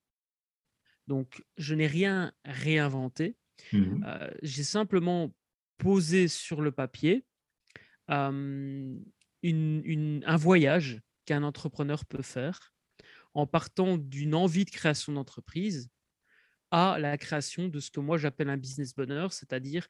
Donc 1.08 1.42
je 1.56 1.74
n'ai 1.74 1.88
rien 1.88 2.34
réinventé. 2.44 3.38
Mhm. 3.72 4.04
Euh, 4.06 4.30
j'ai 4.42 4.64
simplement 4.64 5.34
poser 5.78 6.28
sur 6.28 6.62
le 6.62 6.74
papier 6.74 7.24
une, 8.12 10.24
un 10.26 10.38
voyage 10.38 11.02
qu'un 11.26 11.44
entrepreneur 11.44 12.06
peut 12.06 12.22
faire 12.22 12.74
en 13.34 13.48
partant 13.48 13.98
d'une 13.98 14.36
envie 14.36 14.66
de 14.66 14.72
création 14.72 15.14
d'entreprise 15.14 15.90
à 16.72 16.98
la 17.00 17.18
création 17.18 17.68
de 17.68 17.80
ce 17.80 17.92
que 17.92 18.00
moi 18.00 18.18
j'appelle 18.18 18.50
un 18.50 18.58
business 18.58 18.94
bonheur, 18.94 19.34
c'est-à-dire 19.34 19.88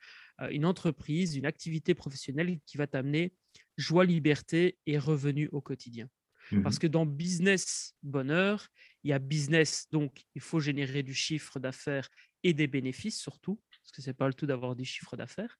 une 0.50 0.66
entreprise, 0.66 1.36
une 1.36 1.46
activité 1.46 1.94
professionnelle 1.94 2.60
qui 2.66 2.78
va 2.78 2.88
t'amener 2.88 3.34
joie, 3.78 4.06
liberté 4.06 4.78
et 4.86 4.98
revenus 4.98 5.50
au 5.52 5.62
quotidien. 5.62 6.08
Parce 6.64 6.76
mmh 6.76 6.80
que 6.80 6.88
dans 6.88 7.06
business 7.06 7.96
bonheur, 8.04 8.68
il 9.04 9.12
y 9.12 9.14
a 9.14 9.20
business, 9.20 9.88
donc 9.92 10.26
il 10.36 10.42
faut 10.42 10.60
générer 10.60 11.02
du 11.02 11.14
chiffre 11.14 11.60
d'affaires 11.60 12.10
et 12.44 12.54
des 12.54 12.68
bénéfices 12.68 13.20
surtout 13.20 13.62
parce 13.82 13.92
que 13.92 14.02
c'est 14.02 14.14
pas 14.14 14.28
le 14.28 14.34
tout 14.34 14.46
d'avoir 14.46 14.76
des 14.76 14.84
chiffres 14.84 15.18
d'affaires, 15.18 15.60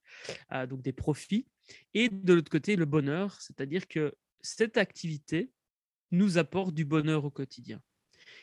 euh, 0.52 0.66
donc 0.66 0.82
des 0.82 0.92
profits. 0.92 1.46
Et 1.94 2.08
de 2.08 2.34
l'autre 2.34 2.50
côté, 2.50 2.76
le 2.76 2.84
bonheur, 2.84 3.40
c'est-à-dire 3.40 3.88
que 3.88 4.14
cette 4.40 4.76
activité 4.76 5.50
nous 6.10 6.38
apporte 6.38 6.74
du 6.74 6.84
bonheur 6.84 7.24
au 7.24 7.30
quotidien. 7.30 7.80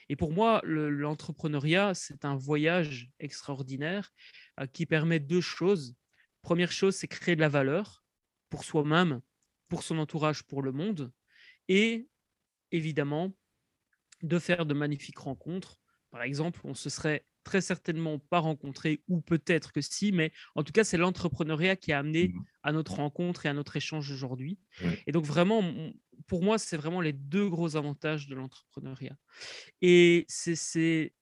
Et 0.09 0.15
pour 0.15 0.31
moi, 0.31 0.61
l'entrepreneuriat, 0.63 1.93
c'est 1.93 2.25
un 2.25 2.35
voyage 2.35 3.09
extraordinaire 3.19 4.11
euh, 4.59 4.65
qui 4.67 4.85
permet 4.85 5.19
deux 5.19 5.41
choses. 5.41 5.95
Première 6.41 6.71
chose, 6.71 6.95
c'est 6.95 7.07
créer 7.07 7.35
de 7.35 7.41
la 7.41 7.49
valeur 7.49 8.03
pour 8.49 8.63
soi-même, 8.63 9.21
pour 9.67 9.83
son 9.83 9.99
entourage, 9.99 10.43
pour 10.43 10.61
le 10.61 10.71
monde. 10.71 11.11
Et 11.67 12.07
évidemment, 12.71 13.33
de 14.23 14.39
faire 14.39 14.65
de 14.65 14.73
magnifiques 14.73 15.19
rencontres. 15.19 15.79
Par 16.11 16.23
exemple, 16.23 16.59
on 16.63 16.73
se 16.73 16.89
serait 16.89 17.25
très 17.43 17.61
certainement 17.61 18.19
pas 18.19 18.39
rencontré, 18.39 19.01
ou 19.07 19.21
peut-être 19.21 19.71
que 19.71 19.81
si, 19.81 20.11
mais 20.11 20.31
en 20.55 20.63
tout 20.63 20.71
cas, 20.71 20.83
c'est 20.83 20.97
l'entrepreneuriat 20.97 21.75
qui 21.75 21.91
a 21.91 21.99
amené 21.99 22.29
mmh. 22.29 22.43
à 22.63 22.71
notre 22.71 22.95
rencontre 22.95 23.45
et 23.45 23.49
à 23.49 23.53
notre 23.53 23.75
échange 23.75 24.11
aujourd'hui. 24.11 24.59
Et 25.07 25.11
donc, 25.11 25.25
vraiment, 25.25 25.63
pour 26.27 26.43
moi, 26.43 26.57
c'est 26.57 26.77
vraiment 26.77 27.01
les 27.01 27.13
deux 27.13 27.49
gros 27.49 27.75
avantages 27.75 28.27
de 28.27 28.35
l'entrepreneuriat. 28.35 29.15
Et 29.81 30.25
c'est 30.27 31.13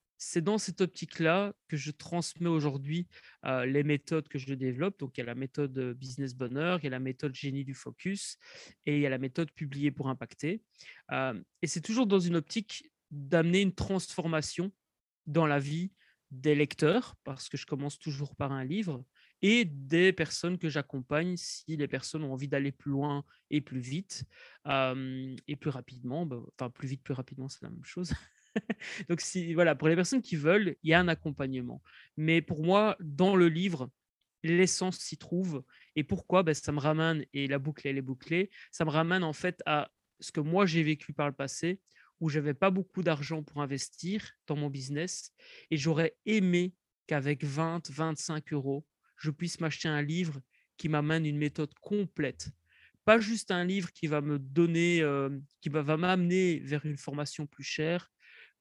dans 0.42 0.58
cette 0.58 0.82
optique-là 0.82 1.54
que 1.68 1.78
je 1.78 1.92
transmets 1.92 2.50
aujourd'hui 2.50 3.08
euh, 3.46 3.66
les 3.66 3.84
méthodes 3.84 4.28
que 4.28 4.40
je 4.40 4.54
développe. 4.54 5.00
Donc, 5.00 5.18
il 5.18 5.22
y 5.22 5.24
a 5.24 5.28
la 5.28 5.36
méthode 5.36 5.94
Business 5.94 6.36
Bonheur, 6.36 6.80
il 6.82 6.86
y 6.86 6.88
a 6.88 6.92
la 6.92 7.00
méthode 7.00 7.36
Génie 7.36 7.64
du 7.64 7.74
Focus 7.74 8.38
et 8.86 8.96
il 8.96 9.02
y 9.02 9.06
a 9.06 9.10
la 9.10 9.20
méthode 9.20 9.52
Publier 9.52 9.92
pour 9.92 10.10
impacter. 10.10 10.62
Euh, 11.12 11.40
et 11.62 11.68
c'est 11.68 11.82
toujours 11.82 12.08
dans 12.08 12.20
une 12.20 12.36
optique 12.36 12.92
d'amener 13.12 13.62
une 13.62 13.74
transformation 13.74 14.72
dans 15.26 15.46
la 15.46 15.60
vie 15.60 15.92
des 16.32 16.56
lecteurs, 16.56 17.16
parce 17.24 17.50
que 17.50 17.58
je 17.58 17.66
commence 17.66 18.00
toujours 18.00 18.36
par 18.36 18.52
un 18.52 18.66
livre, 18.66 19.04
et 19.42 19.66
des 19.66 20.14
personnes 20.14 20.58
que 20.58 20.70
j'accompagne 20.70 21.38
si 21.38 21.78
les 21.78 21.88
personnes 21.88 22.24
ont 22.24 22.34
envie 22.34 22.48
d'aller 22.48 22.72
plus 22.72 22.92
loin 22.92 23.24
et 23.50 23.62
plus 23.62 23.80
vite, 23.80 24.26
et 24.68 25.56
plus 25.56 25.70
rapidement, 25.70 26.26
bah, 26.26 26.42
enfin 26.60 26.70
plus 26.70 26.88
vite, 26.88 27.04
plus 27.04 27.14
rapidement, 27.14 27.50
c'est 27.50 27.62
la 27.64 27.70
même 27.70 27.86
chose. 27.86 28.14
Donc 29.10 29.22
si, 29.22 29.54
voilà, 29.54 29.76
pour 29.76 29.88
les 29.88 29.96
personnes 29.96 30.22
qui 30.22 30.36
veulent, 30.36 30.76
il 30.84 30.90
y 30.90 30.94
a 30.94 31.00
un 31.00 31.08
accompagnement. 31.08 31.82
Mais 32.18 32.42
pour 32.42 32.64
moi, 32.64 32.98
dans 33.00 33.36
le 33.36 33.48
livre, 33.48 33.90
l'essence 34.44 34.98
s'y 34.98 35.18
trouve. 35.18 35.64
Et 35.96 36.04
pourquoi? 36.04 36.44
Ben, 36.44 36.54
Ça 36.54 36.72
me 36.72 36.80
ramène, 36.80 37.26
et 37.34 37.48
la 37.48 37.60
boucle, 37.60 37.88
elle 37.88 37.98
est 37.98 38.02
bouclée, 38.02 38.50
ça 38.72 38.86
me 38.86 38.90
ramène 38.90 39.24
en 39.24 39.34
fait 39.34 39.62
à 39.66 39.92
ce 40.20 40.32
que 40.32 40.40
moi 40.40 40.66
j'ai 40.66 40.82
vécu 40.84 41.14
par 41.14 41.28
le 41.28 41.34
passé, 41.34 41.80
où 42.20 42.30
j'avais 42.30 42.54
pas 42.54 42.72
beaucoup 42.72 43.04
d'argent 43.04 43.44
pour 43.44 43.62
investir 43.62 44.32
dans 44.48 44.56
mon 44.56 44.70
business 44.70 45.32
et 45.72 45.78
j'aurais 45.78 46.16
aimé 46.26 46.74
qu'avec 47.08 47.44
20, 47.44 47.90
25 47.90 48.54
euros, 48.54 48.86
je 49.18 49.32
puisse 49.32 49.60
m'acheter 49.60 49.88
un 49.88 50.02
livre 50.02 50.42
qui 50.78 50.90
m'amène 50.90 51.26
une 51.26 51.38
méthode 51.38 51.74
complète. 51.82 52.50
Pas 53.06 53.20
juste 53.20 53.52
un 53.52 53.64
livre 53.64 53.92
qui 53.94 54.08
va 54.08 54.22
me 54.22 54.38
donner, 54.38 55.02
euh, 55.02 55.30
qui 55.62 55.70
va, 55.70 55.84
m'amener 55.98 56.60
vers 56.60 56.86
une 56.86 56.98
formation 56.98 57.48
plus 57.48 57.64
chère. 57.64 58.12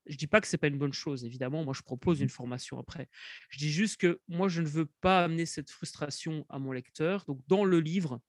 Je 0.07 0.17
dis 0.17 0.29
pas 0.29 0.41
que 0.41 0.47
c'est 0.47 0.57
pas 0.57 0.69
une 0.69 0.79
bonne 0.79 0.93
chose, 0.93 1.25
évidemment. 1.25 1.65
Moi, 1.65 1.75
je 1.75 1.83
propose 1.83 2.21
une 2.21 2.29
formation 2.29 2.79
après. 2.79 3.09
Je 3.49 3.59
dis 3.59 3.73
juste 3.73 3.97
que 3.97 4.21
moi, 4.29 4.49
je 4.49 4.63
ne 4.63 4.69
veux 4.69 4.87
pas 5.01 5.25
amener 5.25 5.47
cette 5.47 5.69
frustration 5.69 6.47
à 6.49 6.61
mon 6.61 6.71
lecteur. 6.71 7.25
Donc, 7.27 7.41
dans 7.49 7.65
le 7.65 7.81
livre, 7.81 8.21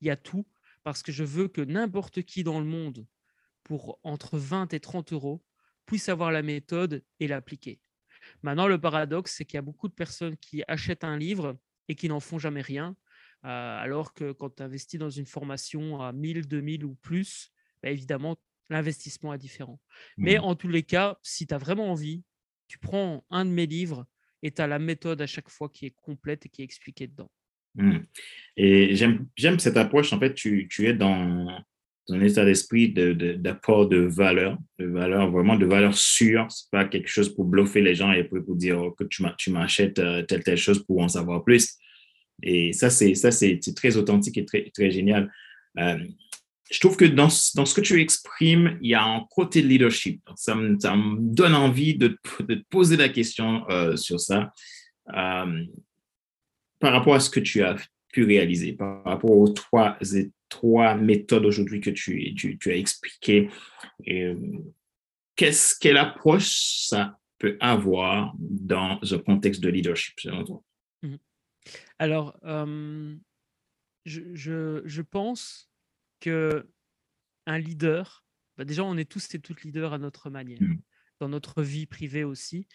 il 0.00 0.06
y 0.06 0.10
a 0.10 0.16
tout 0.16 0.46
parce 0.84 1.02
que 1.02 1.10
je 1.10 1.24
veux 1.24 1.48
que 1.48 1.60
n'importe 1.60 2.22
qui 2.22 2.44
dans 2.44 2.60
le 2.60 2.66
monde 2.66 3.04
pour 3.64 3.98
entre 4.02 4.38
20 4.38 4.72
et 4.74 4.80
30 4.80 5.12
euros 5.12 5.42
puissent 5.86 6.08
avoir 6.08 6.30
la 6.30 6.42
méthode 6.42 7.04
et 7.20 7.26
l'appliquer. 7.26 7.80
Maintenant, 8.42 8.68
le 8.68 8.80
paradoxe, 8.80 9.34
c'est 9.36 9.44
qu'il 9.44 9.56
y 9.56 9.58
a 9.58 9.62
beaucoup 9.62 9.88
de 9.88 9.94
personnes 9.94 10.36
qui 10.36 10.62
achètent 10.68 11.04
un 11.04 11.18
livre 11.18 11.58
et 11.88 11.94
qui 11.94 12.08
n'en 12.08 12.20
font 12.20 12.38
jamais 12.38 12.62
rien, 12.62 12.96
euh, 13.44 13.48
alors 13.48 14.14
que 14.14 14.32
quand 14.32 14.56
tu 14.56 14.62
investis 14.62 14.98
dans 14.98 15.10
une 15.10 15.26
formation 15.26 16.00
à 16.00 16.12
1000, 16.12 16.46
2000 16.46 16.84
ou 16.84 16.94
plus, 16.94 17.50
bah, 17.82 17.90
évidemment, 17.90 18.36
l'investissement 18.70 19.34
est 19.34 19.38
différent. 19.38 19.80
Mais 20.16 20.38
mmh. 20.38 20.44
en 20.44 20.54
tous 20.54 20.68
les 20.68 20.82
cas, 20.82 21.18
si 21.22 21.46
tu 21.46 21.52
as 21.52 21.58
vraiment 21.58 21.90
envie, 21.90 22.24
tu 22.66 22.78
prends 22.78 23.26
un 23.30 23.44
de 23.44 23.50
mes 23.50 23.66
livres 23.66 24.06
et 24.42 24.50
tu 24.50 24.62
as 24.62 24.66
la 24.66 24.78
méthode 24.78 25.20
à 25.20 25.26
chaque 25.26 25.50
fois 25.50 25.68
qui 25.68 25.86
est 25.86 25.94
complète 25.96 26.46
et 26.46 26.48
qui 26.48 26.62
est 26.62 26.64
expliquée 26.64 27.06
dedans. 27.06 27.30
Hmm. 27.74 27.98
Et 28.56 28.94
j'aime 28.94 29.58
cette 29.58 29.76
approche. 29.76 30.12
En 30.12 30.20
fait, 30.20 30.32
tu, 30.34 30.68
tu 30.70 30.86
es 30.86 30.94
dans, 30.94 31.64
un 32.10 32.20
état 32.20 32.44
d'esprit 32.44 32.92
d'apport 32.92 33.88
de, 33.88 33.96
de, 33.96 34.02
valeur, 34.02 34.58
de 34.78 34.86
valeur, 34.86 35.30
vraiment 35.30 35.56
de 35.56 35.64
valeur 35.64 35.94
sûre. 35.94 36.46
C'est 36.50 36.70
pas 36.70 36.84
quelque 36.84 37.08
chose 37.08 37.34
pour 37.34 37.46
bluffer 37.46 37.80
les 37.80 37.94
gens 37.94 38.12
et 38.12 38.24
pour, 38.24 38.44
pour 38.44 38.56
dire 38.56 38.78
oh, 38.78 38.90
que 38.90 39.04
tu 39.04 39.22
m'achètes 39.52 39.98
euh, 39.98 40.22
telle, 40.22 40.44
telle 40.44 40.58
chose 40.58 40.84
pour 40.84 41.00
en 41.00 41.08
savoir 41.08 41.42
plus. 41.44 41.78
Et 42.42 42.72
ça, 42.72 42.90
c'est 42.90 43.14
très 43.74 43.96
authentique 43.96 44.36
et 44.36 44.44
très, 44.44 44.70
très 44.74 44.90
génial. 44.90 45.32
Euh, 45.78 45.98
je 46.70 46.80
trouve 46.80 46.96
que 46.96 47.04
dans, 47.04 47.28
dans, 47.54 47.64
ce 47.64 47.74
que 47.74 47.80
tu 47.80 48.00
exprimes, 48.00 48.78
il 48.82 48.90
y 48.90 48.94
a 48.94 49.04
un 49.04 49.24
côté 49.30 49.62
leadership. 49.62 50.20
Ça 50.36 50.54
me, 50.54 50.78
ça 50.78 50.96
me 50.96 51.16
donne 51.18 51.54
envie 51.54 51.96
de, 51.96 52.18
de, 52.40 52.54
te 52.56 52.64
poser 52.68 52.96
la 52.96 53.08
question 53.08 53.64
euh, 53.70 53.96
sur 53.96 54.20
ça. 54.20 54.52
Par 55.06 56.92
rapport 56.92 57.14
à 57.14 57.20
ce 57.20 57.30
que 57.30 57.40
tu 57.40 57.62
as 57.62 57.76
pu 58.14 58.22
réaliser, 58.22 58.74
par 58.74 59.02
rapport 59.02 59.32
aux 59.32 59.48
trois, 59.48 59.98
trois 60.48 60.94
méthodes 60.94 61.44
aujourd'hui 61.44 61.80
que 61.80 61.90
tu, 61.90 62.32
tu, 62.36 62.56
tu, 62.58 62.70
as 62.70 62.76
expliquées, 62.76 63.50
qu'est-ce, 65.34 65.74
quelle 65.80 65.96
approche 65.96 66.86
ça 66.86 67.18
peut 67.38 67.56
avoir 67.58 68.32
dans 68.38 69.00
un 69.02 69.18
contexte 69.18 69.60
de 69.60 69.68
leadership 69.68 70.14
selon 70.20 70.44
toi? 70.44 70.62
Mmh 71.02 71.16
Alors, 71.98 72.38
je, 74.06 74.20
je, 74.32 74.82
je, 74.84 75.02
pense 75.02 75.68
que 76.20 76.70
un 77.46 77.58
leader, 77.58 78.24
bah 78.56 78.64
déjà, 78.64 78.84
on 78.84 78.96
est 78.96 79.10
tous 79.10 79.34
et 79.34 79.40
toutes 79.40 79.62
leaders 79.62 79.92
à 79.92 79.98
notre 79.98 80.30
manière, 80.30 80.62
mmh. 80.62 80.78
dans 81.18 81.28
notre 81.28 81.64
vie 81.64 81.86
privée 81.86 82.22
aussi, 82.22 82.68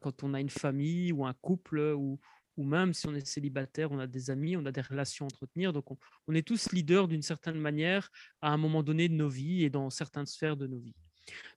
quand 0.00 0.22
on 0.22 0.34
a 0.34 0.40
une 0.40 0.50
famille 0.50 1.12
ou 1.12 1.24
un 1.24 1.32
couple 1.32 1.94
ou, 1.96 2.20
ou 2.56 2.64
même 2.64 2.92
si 2.92 3.06
on 3.06 3.14
est 3.14 3.26
célibataire, 3.26 3.92
on 3.92 3.98
a 3.98 4.06
des 4.06 4.30
amis, 4.30 4.56
on 4.56 4.66
a 4.66 4.72
des 4.72 4.80
relations 4.80 5.26
à 5.26 5.28
entretenir. 5.28 5.72
Donc, 5.72 5.86
on, 6.26 6.34
est 6.34 6.46
tous 6.46 6.72
leaders 6.72 7.08
d'une 7.08 7.22
certaine 7.22 7.58
manière 7.58 8.10
à 8.40 8.52
un 8.52 8.56
moment 8.56 8.82
donné 8.82 9.08
de 9.08 9.14
nos 9.14 9.28
vies 9.28 9.64
et 9.64 9.70
dans 9.70 9.90
certaines 9.90 10.26
sphères 10.26 10.56
de 10.56 10.66
nos 10.66 10.78
vies. 10.78 10.94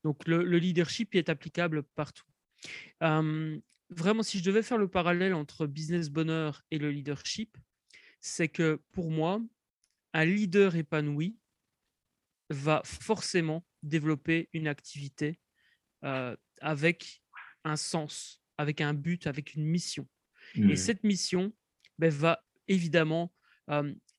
Donc, 0.03 0.27
le, 0.27 0.43
leadership 0.57 1.15
est 1.15 1.29
applicable 1.29 1.83
partout. 1.83 2.25
vraiment, 3.01 4.23
si 4.23 4.39
je 4.39 4.43
devais 4.43 4.63
faire 4.63 4.77
le 4.77 4.87
parallèle 4.87 5.33
entre 5.33 5.67
business 5.67 6.09
bonheur 6.09 6.63
et 6.71 6.77
le 6.77 6.91
leadership, 6.91 7.57
c'est 8.21 8.47
que 8.47 8.81
pour 8.91 9.11
moi, 9.11 9.41
un 10.13 10.25
leader 10.25 10.75
épanoui 10.75 11.37
va 12.49 12.81
forcément 12.85 13.65
développer 13.83 14.49
une 14.53 14.67
activité 14.67 15.39
avec 16.61 17.21
un 17.63 17.75
sens, 17.75 18.41
avec 18.57 18.81
un 18.81 18.93
but, 18.93 19.27
avec 19.27 19.55
une 19.55 19.65
mission. 19.65 20.07
Et 20.57 20.75
cette 20.75 21.03
mission 21.03 21.53
ben, 21.97 22.09
va 22.09 22.43
évidemment 22.67 23.33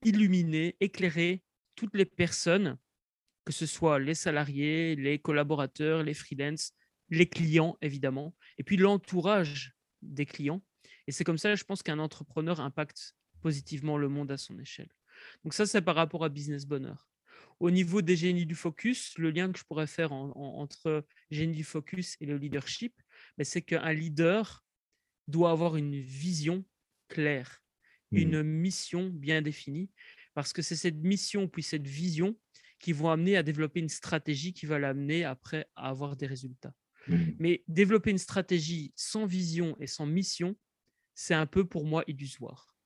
illuminer, 0.02 0.76
éclairer 0.80 1.42
toutes 1.74 1.94
les 1.94 2.04
personnes, 2.04 2.78
que 3.44 3.52
ce 3.52 3.66
soit 3.66 3.98
les 3.98 4.14
salariés, 4.14 4.96
les 4.96 5.18
collaborateurs, 5.18 6.02
les 6.02 6.14
freelances, 6.14 6.72
les 7.10 7.28
clients 7.28 7.76
évidemment, 7.80 8.34
et 8.58 8.64
puis 8.64 8.76
l'entourage 8.76 9.74
des 10.02 10.26
clients. 10.26 10.62
Et 11.06 11.12
c'est 11.12 11.24
comme 11.24 11.38
ça, 11.38 11.54
je 11.54 11.64
pense 11.64 11.82
qu'un 11.82 11.98
entrepreneur 11.98 12.60
impacte 12.60 13.14
positivement 13.40 13.96
le 13.96 14.08
monde 14.08 14.32
à 14.32 14.36
son 14.36 14.58
échelle. 14.58 14.88
Donc 15.44 15.54
ça, 15.54 15.66
c'est 15.66 15.82
par 15.82 15.94
rapport 15.94 16.24
à 16.24 16.28
Business 16.28 16.66
Bonheur. 16.66 17.08
Au 17.60 17.70
niveau 17.70 18.02
des 18.02 18.16
génies 18.16 18.44
du 18.44 18.54
focus, 18.54 19.16
le 19.16 19.30
lien 19.30 19.50
que 19.50 19.58
je 19.58 19.64
pourrais 19.64 19.86
faire 19.86 20.12
entre 20.12 21.06
génie 21.30 21.56
du 21.56 21.64
focus 21.64 22.16
et 22.20 22.26
le 22.26 22.36
leadership, 22.36 22.94
ben, 23.38 23.44
c'est 23.44 23.62
qu'un 23.62 23.92
leader 23.92 24.65
doit 25.28 25.50
avoir 25.50 25.76
une 25.76 25.98
vision 25.98 26.64
claire, 27.08 27.62
mmh. 28.12 28.16
une 28.16 28.42
mission 28.42 29.10
bien 29.10 29.42
définie, 29.42 29.90
parce 30.34 30.52
que 30.52 30.62
c'est 30.62 30.76
cette 30.76 30.96
mission 30.96 31.48
puis 31.48 31.62
cette 31.62 31.86
vision 31.86 32.38
qui 32.78 32.92
vont 32.92 33.10
amener 33.10 33.36
à 33.36 33.42
développer 33.42 33.80
une 33.80 33.88
stratégie 33.88 34.52
qui 34.52 34.66
va 34.66 34.78
l'amener 34.78 35.24
après 35.24 35.66
à 35.76 35.88
avoir 35.88 36.16
des 36.16 36.26
résultats. 36.26 36.74
Mmh. 37.08 37.24
Mais 37.38 37.64
développer 37.68 38.10
une 38.10 38.18
stratégie 38.18 38.92
sans 38.96 39.26
vision 39.26 39.76
et 39.80 39.86
sans 39.86 40.06
mission, 40.06 40.56
c'est 41.14 41.34
un 41.34 41.46
peu 41.46 41.66
pour 41.66 41.86
moi 41.86 42.04
illusoire. 42.06 42.76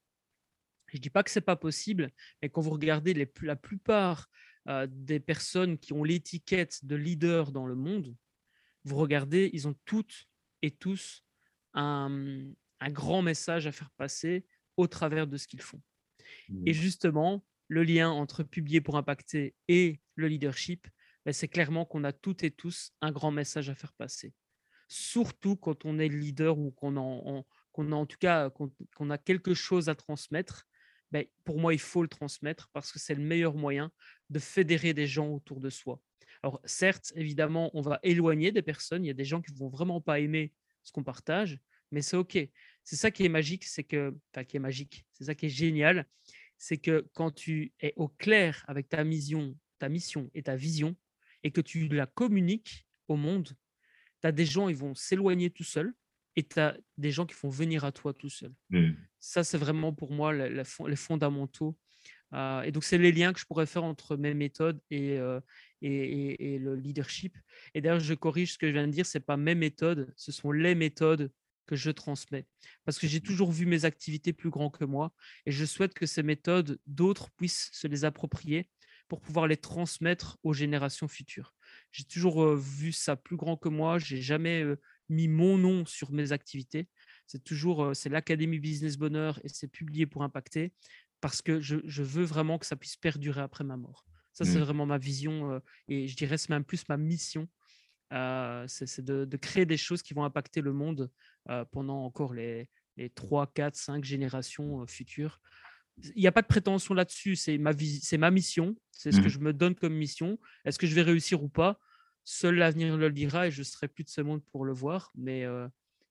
Je 0.87 0.97
ne 0.97 1.03
dis 1.03 1.11
pas 1.11 1.23
que 1.23 1.31
ce 1.31 1.39
n'est 1.39 1.45
pas 1.45 1.57
possible, 1.57 2.11
mais 2.43 2.49
quand 2.49 2.61
vous 2.61 2.71
regardez 2.71 3.15
les, 3.15 3.31
la 3.43 3.57
plupart 3.57 4.29
euh, 4.69 4.87
des 4.91 5.21
personnes 5.21 5.79
qui 5.79 5.93
ont 5.93 6.05
l'étiquette 6.05 6.85
de 6.85 6.97
leader 6.97 7.53
dans 7.53 7.67
le 7.67 7.75
monde, 7.75 8.17
vous 8.85 8.97
regardez, 8.97 9.51
ils 9.53 9.69
ont 9.69 9.77
toutes 9.85 10.29
et 10.63 10.71
tous 10.71 11.25
un, 11.75 12.53
grand 12.91 13.23
message 13.23 13.67
à 13.67 13.73
faire 13.73 13.91
passer 13.97 14.47
au 14.77 14.87
travers 14.87 15.27
de 15.27 15.37
ce 15.37 15.47
qu'ils 15.47 15.63
font. 15.63 15.81
Et 16.67 16.71
mmh. 16.71 16.75
justement, 16.75 17.45
le 17.69 17.83
lien 17.83 18.11
entre 18.11 18.43
publier 18.43 18.81
pour 18.81 18.97
impacter 18.97 19.55
et 19.69 20.01
le 20.15 20.29
leadership, 20.29 20.89
ben, 21.25 21.33
c'est 21.33 21.49
clairement 21.49 21.85
qu'on 21.85 22.05
a 22.05 22.13
toutes 22.13 22.43
et 22.43 22.51
tous 22.51 22.93
un 23.01 23.13
grand 23.13 23.31
message 23.31 23.69
à 23.69 23.75
faire 23.75 23.93
passer. 23.93 24.33
Surtout 24.89 25.57
quand 25.57 25.85
on 25.85 25.99
est 25.99 26.09
leader 26.09 26.59
ou 26.59 26.73
qu'on 26.73 26.97
a, 26.97 27.43
qu'on 27.73 27.93
a 27.93 27.95
en 27.95 28.07
tout 28.07 28.19
cas 28.19 28.51
qu'on 28.51 29.11
a 29.11 29.19
quelque 29.19 29.55
chose 29.55 29.89
à 29.89 29.95
transmettre, 29.95 30.67
ben, 31.13 31.25
pour 31.45 31.59
moi, 31.59 31.75
il 31.75 31.81
faut 31.81 32.03
le 32.03 32.09
transmettre 32.09 32.69
parce 32.73 32.93
que 32.93 32.99
c'est 32.99 33.15
le 33.15 33.23
meilleur 33.23 33.55
moyen 33.55 33.91
de 34.31 34.39
fédérer 34.39 34.95
des 34.95 35.07
gens 35.07 35.29
autour 35.29 35.61
de 35.61 35.71
soi. 35.71 36.01
Alors 36.43 36.61
certes, 36.65 37.13
évidemment, 37.17 37.71
on 37.75 37.83
va 37.83 37.99
éloigner 38.03 38.53
des 38.53 38.63
personnes. 38.63 39.05
Il 39.05 39.09
y 39.09 39.13
a 39.13 39.15
des 39.15 39.25
gens 39.25 39.43
qui 39.43 39.53
vont 39.55 39.69
vraiment 39.69 40.01
pas 40.01 40.21
aimer 40.21 40.53
ce 40.83 40.93
qu'on 40.93 41.03
partage, 41.03 41.59
mais 41.91 42.03
c'est 42.03 42.17
OK. 42.17 42.39
C'est 42.85 42.97
ça 42.97 43.11
qui 43.11 43.25
est 43.25 43.29
magique, 43.29 43.65
c'est 43.65 43.85
que, 43.85 44.15
enfin, 44.33 44.45
qui 44.45 44.57
est 44.57 44.61
magique, 44.61 45.07
c'est 45.13 45.25
ça 45.25 45.35
qui 45.35 45.47
est 45.47 45.51
génial, 45.51 46.07
c'est 46.59 46.79
que 46.79 47.09
quand 47.15 47.31
tu 47.31 47.73
es 47.81 47.93
au 47.97 48.09
clair 48.09 48.65
avec 48.69 48.89
ta 48.89 49.05
mission, 49.05 49.57
ta 49.79 49.89
mission 49.89 50.31
et 50.35 50.43
ta 50.43 50.57
vision, 50.57 50.97
et 51.43 51.51
que 51.51 51.61
tu 51.61 51.89
la 51.89 52.07
communiques 52.07 52.87
au 53.09 53.17
monde, 53.17 53.49
tu 54.21 54.27
as 54.27 54.33
des 54.33 54.45
gens, 54.45 54.69
ils 54.69 54.77
vont 54.77 54.95
s'éloigner 54.95 55.51
tout 55.51 55.65
seuls, 55.65 55.95
et 56.37 56.47
tu 56.47 56.61
as 56.61 56.77
des 56.97 57.11
gens 57.11 57.27
qui 57.27 57.35
vont 57.43 57.49
venir 57.49 57.85
à 57.85 57.93
toi 57.93 58.15
tout 58.15 58.29
seuls. 58.29 58.55
Mmh. 58.71 58.93
Ça, 59.19 59.45
c'est 59.45 59.59
vraiment 59.59 59.93
pour 59.93 60.13
moi 60.13 60.33
les 60.33 60.97
fondamentaux. 60.97 61.77
Euh, 62.33 62.63
et 62.63 62.73
donc, 62.73 62.85
c'est 62.85 62.99
les 62.99 63.13
liens 63.13 63.33
que 63.33 63.41
je 63.41 63.47
pourrais 63.47 63.67
faire 63.67 63.85
entre 63.85 64.17
mes 64.17 64.35
méthodes 64.35 64.81
et, 64.91 65.19
euh, 65.19 65.41
et, 65.83 66.59
le 66.59 66.77
leadership. 66.77 67.37
Et 67.75 67.81
d'ailleurs, 67.81 68.01
je 68.01 68.15
corrige 68.15 68.53
ce 68.53 68.59
que 68.59 68.67
je 68.67 68.73
viens 68.73 68.87
de 68.87 68.93
dire, 68.93 69.07
ce 69.07 69.19
n'est 69.19 69.25
pas 69.25 69.37
mes 69.37 69.55
méthodes, 69.55 70.13
ce 70.17 70.33
sont 70.33 70.53
les 70.53 70.75
méthodes 70.75 71.33
que 71.67 71.77
je 71.77 71.91
transmets. 71.91 72.47
Parce 72.85 72.99
que 72.99 73.07
j'ai 73.07 73.21
toujours 73.21 73.53
vu 73.53 73.67
mes 73.67 73.85
activités 73.85 74.33
plus 74.33 74.51
grands 74.51 74.71
que 74.71 74.85
moi 74.85 75.13
et 75.47 75.53
je 75.53 75.65
souhaite 75.65 75.95
que 75.95 76.07
ces 76.07 76.23
méthodes, 76.23 76.81
d'autres 76.87 77.31
puissent 77.31 77.71
se 77.73 77.87
les 77.87 78.05
approprier 78.05 78.69
pour 79.09 79.21
pouvoir 79.21 79.47
les 79.47 79.57
transmettre 79.57 80.39
aux 80.43 80.53
générations 80.53 81.09
futures. 81.09 81.55
J'ai 81.93 82.05
toujours 82.05 82.43
euh, 82.43 82.57
vu 82.57 82.93
ça 82.93 83.17
plus 83.17 83.37
grand 83.37 83.57
que 83.57 83.69
moi, 83.69 83.99
j'ai 83.99 84.21
jamais 84.21 84.65
mis 85.09 85.27
mon 85.27 85.59
nom 85.59 85.85
sur 85.85 86.13
mes 86.13 86.33
activités. 86.33 86.89
C'est 87.27 87.43
toujours 87.43 87.95
c'est 87.95 88.09
l'Académie 88.09 88.59
Business 88.59 88.97
Bonheur 88.97 89.41
et 89.45 89.49
c'est 89.49 89.69
publié 89.69 90.07
pour 90.07 90.23
impacter 90.23 90.73
parce 91.21 91.43
que 91.43 91.61
je, 91.61 91.77
je 91.85 92.03
veux 92.03 92.25
vraiment 92.25 92.59
que 92.59 92.67
ça 92.67 92.77
puisse 92.77 92.97
perdurer 92.97 93.41
après 93.41 93.65
ma 93.65 93.77
mort. 93.77 94.05
Ça, 94.33 94.45
c'est 94.45 94.59
mmh. 94.59 94.63
vraiment 94.63 94.87
ma 94.87 94.99
vision 94.99 95.61
et 95.89 96.07
je 96.07 96.17
dirais 96.17 96.39
c'est 96.39 96.51
même 96.51 96.65
plus 96.65 96.89
ma 96.89 96.97
mission. 96.97 97.49
c'est 98.11 99.05
de, 99.05 99.37
créer 99.37 99.67
des 99.67 99.77
choses 99.77 100.03
qui 100.03 100.15
vont 100.15 100.25
impacter 100.25 100.61
le 100.61 100.73
monde 100.73 101.11
pendant 101.73 102.05
encore 102.05 102.33
les, 102.33 102.69
les 102.97 103.11
3, 103.11 103.49
4, 103.53 103.75
5 103.75 104.05
générations 104.05 104.87
futures. 104.87 105.41
Il 106.15 106.23
n'y 106.23 106.29
a 106.29 106.33
pas 106.33 106.43
de 106.43 106.47
prétention 106.47 106.95
là-dessus, 106.95 107.37
c'est 107.37 107.59
ma, 107.59 107.73
mission, 108.31 108.77
c'est 108.93 109.13
ce 109.13 109.21
que 109.21 109.27
mmh. 109.27 109.29
je 109.29 109.39
me 109.41 109.53
donne 109.53 109.75
comme 109.75 109.95
mission. 109.95 110.39
Est-ce 110.65 110.79
que 110.79 110.87
je 110.87 110.95
vais 110.95 111.03
réussir 111.03 111.43
ou 111.43 111.49
pas? 111.49 111.79
Seul 112.25 112.55
l'avenir 112.55 112.97
le 112.97 113.11
dira 113.11 113.49
et 113.49 113.51
je 113.51 113.63
serai 113.63 113.89
plus 113.89 114.05
de 114.05 114.11
ce 114.11 114.21
monde 114.21 114.43
pour 114.53 114.65
le 114.65 114.73
voir. 114.73 115.13
Mais, 115.17 115.45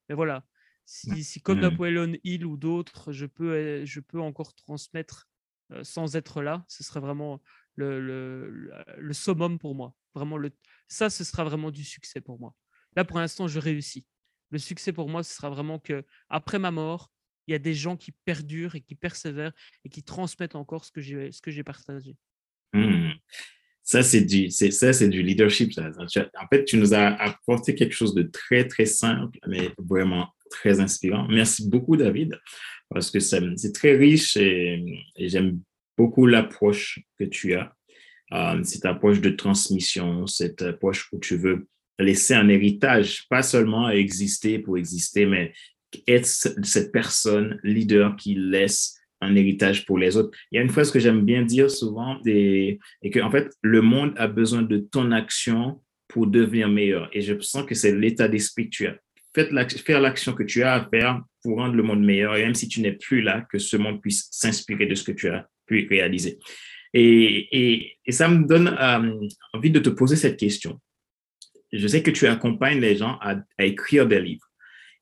mais 0.08 0.15
voilà, 0.15 0.45
si, 0.89 1.23
si 1.23 1.39
comme 1.39 1.60
mmh. 1.60 1.62
Napoleon 1.62 2.13
Hill 2.23 2.47
ou 2.47 2.58
d'autres, 2.58 3.12
je 3.12 3.28
peux, 3.28 3.86
je 3.86 3.99
peux 3.99 4.19
encore 4.19 4.56
transmettre 4.56 5.30
sans 5.84 6.15
être 6.15 6.41
là, 6.41 6.65
ce 6.67 6.84
serait 6.84 6.99
vraiment 6.99 7.39
le, 7.75 8.49
le, 8.97 9.13
summum 9.13 9.60
pour 9.60 9.75
moi. 9.75 9.93
Vraiment, 10.15 10.36
le, 10.36 10.52
ça, 10.88 11.12
ce 11.12 11.23
sera 11.23 11.43
vraiment 11.43 11.69
du 11.69 11.84
succès 11.84 12.21
pour 12.21 12.39
moi. 12.39 12.56
Là, 12.95 13.06
pour 13.06 13.19
l'instant, 13.19 13.47
je 13.47 13.60
réussis. 13.60 14.08
Le 14.49 14.58
succès 14.58 14.91
pour 14.91 15.10
moi, 15.10 15.21
ce 15.21 15.32
sera 15.32 15.52
vraiment 15.52 15.78
que 15.78 16.04
après 16.28 16.58
ma 16.58 16.71
mort, 16.71 17.12
il 17.45 17.52
y 17.52 17.56
a 17.56 17.60
des 17.60 17.75
gens 17.75 17.95
qui 17.95 18.12
perdurent 18.12 18.73
et 18.73 18.82
qui 18.82 18.95
persévèrent 18.95 19.54
et 19.86 19.89
qui 19.89 20.02
transmettent 20.02 20.56
encore 20.56 20.86
ce 20.86 20.91
que 20.91 21.02
j'ai, 21.02 21.32
ce 21.32 21.39
que 21.39 21.52
j'ai 21.52 21.63
partagé. 21.63 22.17
Mmh. 22.73 23.12
Ça, 23.89 24.04
c'est 24.04 24.21
du, 24.21 25.23
leadership. 25.23 25.71
En 25.80 26.47
fait, 26.47 26.63
tu 26.63 26.78
nous 26.78 26.93
as 26.93 27.08
apporté 27.08 27.73
quelque 27.73 27.95
chose 27.95 28.13
de 28.13 28.21
très, 28.21 28.67
très 28.67 28.86
simple, 28.86 29.39
mais 29.47 29.71
vraiment 29.80 30.28
très 30.52 30.80
inspirant. 30.80 31.28
Merci 31.28 31.67
beaucoup, 31.67 31.97
David, 31.97 32.39
parce 32.91 33.10
que 33.10 33.19
c'est, 33.19 33.71
très 33.73 33.97
riche 33.97 34.38
et, 34.38 34.86
et 35.15 35.28
j'aime 35.28 35.60
beaucoup 35.97 36.28
l'approche 36.28 36.99
que 37.17 37.23
tu 37.23 37.56
as, 37.56 37.75
euh, 38.32 38.63
cette 38.63 38.86
approche 38.86 39.21
de 39.21 39.32
transmission, 39.32 40.28
cette 40.28 40.62
approche 40.62 41.12
où 41.12 41.17
tu 41.17 41.36
veux 41.36 41.65
laisser 41.97 42.36
un 42.36 42.47
héritage, 42.47 43.25
pas 43.28 43.41
seulement 43.41 43.89
exister 43.89 44.60
pour 44.60 44.78
exister, 44.78 45.25
mais 45.25 45.52
être 46.08 46.28
cette 46.28 46.91
personne 46.91 47.60
leader 47.63 48.15
qui 48.17 48.36
laisse 48.36 48.98
un 49.21 49.36
héritage 49.36 49.86
pour 49.86 49.97
les 49.97 50.17
autres. 50.17 50.38
Il 50.51 50.55
y 50.55 50.60
a 50.60 50.62
une 50.62 50.69
phrase 50.69 50.91
que 50.91 50.99
j'aime 50.99 51.21
bien 51.21 51.43
dire 51.43 51.69
souvent 51.69 52.19
et, 52.25 52.79
et 53.01 53.10
que, 53.10 53.19
en 53.19 53.32
fait, 53.32 53.51
le 53.62 53.82
monde 53.82 54.13
a 54.17 54.27
besoin 54.27 54.62
de 54.62 54.77
ton 54.77 55.12
action 55.12 55.82
pour 56.08 56.27
devenir 56.27 56.67
meilleur. 56.67 57.10
Et 57.13 57.21
je 57.21 57.39
sens 57.39 57.65
que 57.65 57.75
c'est 57.75 57.95
l'état 57.95 58.27
d'esprit 58.27 58.65
que 58.65 58.75
tu 58.75 58.88
as. 58.88 58.97
Faire 59.36 60.01
l'action 60.01 60.34
que 60.34 60.43
tu 60.43 60.63
as 60.63 60.73
à 60.73 60.89
faire 60.89 61.21
pour 61.43 61.58
rendre 61.58 61.75
le 61.75 61.84
monde 61.84 62.03
meilleur. 62.03 62.36
Et 62.36 62.43
même 62.43 62.55
si 62.55 62.67
tu 62.67 62.82
n'es 62.82 62.93
plus 62.93 63.21
là, 63.21 63.45
que 63.51 63.60
ce 63.60 63.77
monde 63.77 64.01
puisse 64.01 64.27
s'inspirer 64.32 64.88
de 64.88 64.95
ce 64.95 65.03
que 65.03 65.12
tu 65.12 65.29
as 65.29 65.47
pu 65.67 65.88
réaliser. 65.89 66.39
Et, 66.93 67.47
et, 67.51 67.97
et 68.05 68.12
ça 68.12 68.27
me 68.27 68.47
donne 68.47 68.69
euh, 68.69 69.27
envie 69.53 69.69
de 69.69 69.79
te 69.79 69.89
poser 69.89 70.15
cette 70.15 70.38
question. 70.38 70.79
Je 71.71 71.88
sais 71.88 72.01
que 72.01 72.10
tu 72.10 72.25
accompagnes 72.25 72.79
les 72.79 72.95
gens 72.95 73.19
à, 73.21 73.36
à 73.60 73.65
écrire 73.65 74.08
des 74.08 74.19
livres. 74.19 74.48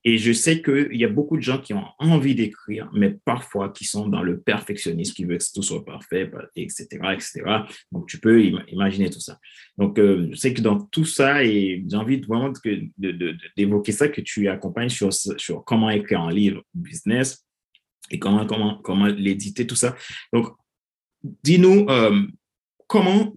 Et 0.07 0.17
je 0.17 0.31
sais 0.31 0.61
qu'il 0.61 0.95
y 0.95 1.03
a 1.03 1.09
beaucoup 1.09 1.35
de 1.35 1.41
gens 1.41 1.59
qui 1.59 1.73
ont 1.73 1.83
envie 1.99 2.33
d'écrire, 2.33 2.89
mais 2.93 3.17
parfois 3.25 3.67
qui 3.67 3.83
sont 3.83 4.07
dans 4.07 4.23
le 4.23 4.39
perfectionnisme, 4.39 5.13
qui 5.13 5.25
veulent 5.25 5.37
que 5.37 5.43
tout 5.53 5.61
soit 5.61 5.83
parfait, 5.83 6.31
etc., 6.55 6.87
etc. 7.11 7.43
Donc, 7.91 8.07
tu 8.07 8.17
peux 8.17 8.41
imaginer 8.41 9.09
tout 9.09 9.19
ça. 9.19 9.37
Donc, 9.77 9.99
euh, 9.99 10.29
je 10.31 10.37
sais 10.37 10.53
que 10.53 10.61
dans 10.61 10.79
tout 10.79 11.03
ça, 11.03 11.43
et 11.43 11.83
j'ai 11.85 11.97
envie 11.97 12.21
vraiment 12.21 12.53
d'évoquer 13.57 13.91
ça, 13.91 14.07
que 14.07 14.21
tu 14.21 14.47
accompagnes 14.47 14.87
sur, 14.87 15.11
sur 15.11 15.65
comment 15.65 15.89
écrire 15.89 16.21
un 16.21 16.31
livre 16.31 16.63
business 16.73 17.45
et 18.09 18.17
comment, 18.17 18.45
comment, 18.45 18.77
comment 18.77 19.07
l'éditer, 19.07 19.67
tout 19.67 19.75
ça. 19.75 19.93
Donc, 20.31 20.55
dis-nous 21.43 21.85
euh, 21.89 22.25
comment 22.87 23.35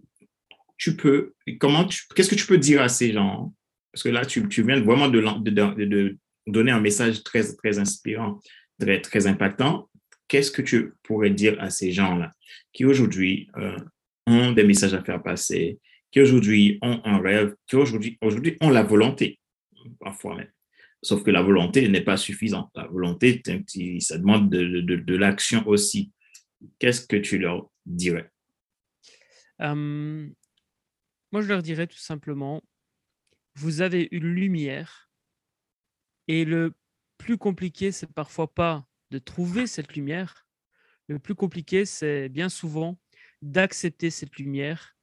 tu 0.78 0.94
peux, 0.94 1.34
comment 1.58 1.84
tu, 1.84 2.04
qu'est-ce 2.14 2.30
que 2.30 2.36
tu 2.36 2.46
peux 2.46 2.58
dire 2.58 2.80
à 2.80 2.88
ces 2.88 3.12
gens? 3.12 3.52
Parce 3.92 4.04
que 4.04 4.08
là, 4.08 4.24
tu, 4.24 4.48
tu 4.48 4.62
viens 4.62 4.80
vraiment 4.80 5.08
de, 5.08 5.20
de, 5.20 5.84
de, 5.84 6.16
donner 6.50 6.70
un 6.70 6.80
message 6.80 7.22
très, 7.22 7.54
très 7.54 7.78
inspirant, 7.78 8.40
très, 8.78 9.00
très 9.00 9.26
impactant, 9.26 9.88
qu'est-ce 10.28 10.50
que 10.50 10.62
tu 10.62 10.94
pourrais 11.02 11.30
dire 11.30 11.60
à 11.60 11.70
ces 11.70 11.92
gens-là 11.92 12.32
qui 12.72 12.84
aujourd'hui 12.84 13.48
euh, 13.56 13.76
ont 14.26 14.52
des 14.52 14.64
messages 14.64 14.94
à 14.94 15.02
faire 15.02 15.22
passer, 15.22 15.78
qui 16.10 16.20
aujourd'hui 16.20 16.78
ont 16.82 17.00
un 17.04 17.18
rêve, 17.18 17.54
qui 17.66 17.76
aujourd'hui, 17.76 18.18
aujourd'hui 18.20 18.56
ont 18.60 18.70
la 18.70 18.82
volonté, 18.82 19.38
parfois 19.98 20.36
même? 20.36 20.50
Sauf 21.02 21.22
que 21.24 21.30
la 21.30 21.40
volonté 21.40 21.88
n'est 21.88 22.02
pas 22.02 22.18
suffisante. 22.18 22.70
La 22.74 22.86
volonté, 22.86 23.42
ça 24.00 24.18
demande 24.18 24.50
de, 24.50 24.80
de, 24.80 25.16
l'action 25.16 25.66
aussi. 25.66 26.12
Qu'est-ce 26.78 27.06
que 27.06 27.16
tu 27.16 27.38
leur 27.38 27.70
dirais? 27.86 28.30
Moi, 31.32 31.42
je 31.42 31.48
leur 31.48 31.62
dirais 31.62 31.86
tout 31.86 31.98
simplement, 31.98 32.62
vous 33.54 33.80
avez 33.80 34.08
une 34.10 34.32
lumière 34.34 35.09
et 36.30 36.44
le 36.44 36.74
plus 37.18 37.38
compliqué, 37.38 37.90
c'est 37.90 38.06
parfois 38.06 38.54
pas 38.54 38.86
de 39.10 39.18
trouver 39.18 39.66
cette 39.66 39.96
lumière. 39.96 40.46
Le 41.08 41.18
plus 41.18 41.34
compliqué, 41.34 41.84
c'est 41.84 42.28
bien 42.28 42.48
souvent 42.48 43.00
d'accepter 43.42 44.10
cette 44.10 44.36
lumière 44.36 44.96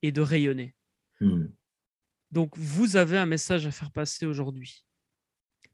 et 0.00 0.12
de 0.12 0.22
rayonner. 0.22 0.74
Hmm. 1.20 1.48
Donc, 2.30 2.56
vous 2.56 2.96
avez 2.96 3.18
un 3.18 3.26
message 3.26 3.66
à 3.66 3.70
faire 3.70 3.92
passer 3.92 4.24
aujourd'hui. 4.24 4.82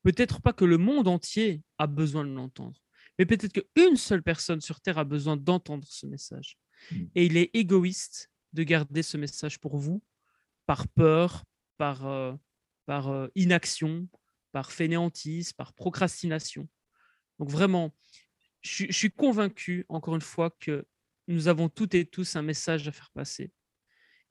Peut-être 0.02 0.42
pas 0.42 0.52
que 0.52 0.64
le 0.64 0.78
monde 0.78 1.06
entier 1.06 1.62
a 1.78 1.87
besoin 1.87 2.24
de 2.24 2.32
l'entendre, 2.32 2.82
mais 3.20 3.24
peut-être 3.24 3.52
qu'une 3.52 3.94
seule 3.94 4.24
personne 4.24 4.61
sur 4.61 4.80
Terre 4.80 4.98
a 4.98 5.04
besoin 5.04 5.37
d'entendre 5.37 5.87
ce 5.87 6.06
message. 6.06 6.58
Hmm. 6.90 7.04
Et 7.14 7.26
il 7.26 7.37
est 7.37 7.50
égoïste 7.54 8.32
de 8.52 8.64
garder 8.64 9.04
ce 9.04 9.16
message 9.16 9.61
pour 9.61 9.76
vous 9.76 10.02
par 10.66 10.88
peur, 10.88 11.44
par, 11.76 12.04
euh, 12.08 12.34
par 12.84 13.11
euh, 13.11 13.28
inaction, 13.37 14.08
par 14.52 14.72
fainéantise, 14.72 15.52
par 15.52 15.72
procrastination. 15.72 16.68
Donc 17.38 17.50
vraiment, 17.50 17.94
je, 18.62 18.90
suis 18.90 19.11
convaincu, 19.11 19.84
encore 19.88 20.14
une 20.14 20.20
fois, 20.20 20.50
que 20.61 20.87
nous 21.26 21.48
avons 21.48 21.68
toutes 21.68 21.94
et 21.94 22.06
tous 22.06 22.37
un 22.37 22.42
message 22.42 22.88
à 22.88 22.92
faire 22.92 23.11
passer. 23.11 23.52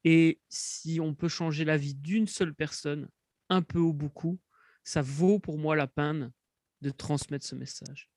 Et 0.04 0.42
si 0.50 1.00
on 1.00 1.14
peut 1.14 1.28
changer 1.28 1.66
la 1.66 1.78
vie 1.78 1.96
d'une 1.96 2.28
seule 2.28 2.54
personne, 2.54 3.10
un 3.50 3.62
peu 3.62 3.80
ou 3.80 3.94
beaucoup, 3.94 4.40
ça 4.84 5.02
vaut 5.02 5.40
pour 5.40 5.58
moi 5.58 5.76
la 5.76 5.88
peine 5.88 6.32
de 6.82 6.90
transmettre 6.90 7.46
ce 7.46 7.56
message. 7.56 8.10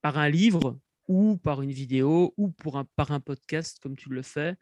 Par 0.00 0.18
un 0.18 0.28
livre 0.28 0.78
ou 1.06 1.36
par 1.38 1.62
une 1.62 1.72
vidéo 1.72 2.34
ou 2.36 2.50
par 2.50 3.10
un 3.10 3.20
podcast 3.20 3.78
comme 3.80 3.96
tu 3.96 4.10
le 4.10 4.22
fais, 4.22 4.56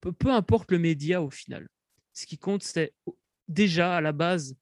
peu, 0.00 0.12
peu 0.12 0.30
importe 0.30 0.70
le 0.72 0.78
média 0.78 1.22
au 1.22 1.30
final. 1.30 1.68
Ce 2.12 2.26
qui 2.26 2.38
compte, 2.38 2.62
c'est 2.62 2.94
déjà 3.48 3.96
à 3.96 4.00
la 4.00 4.12
base 4.12 4.56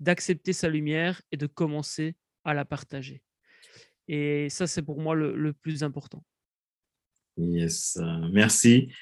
d'accepter 0.00 0.52
sa 0.52 0.68
lumière 0.68 1.20
et 1.32 1.36
de 1.36 1.46
commencer 1.46 2.14
à 2.44 2.54
la 2.54 2.64
partager. 2.64 3.22
Et 4.08 4.48
ça, 4.48 4.66
c'est 4.66 4.82
pour 4.82 5.00
moi 5.00 5.14
le, 5.14 5.52
plus 5.52 5.82
important. 5.82 6.24
Yes, 7.36 7.98
euh, 8.00 8.28
merci 8.32 8.92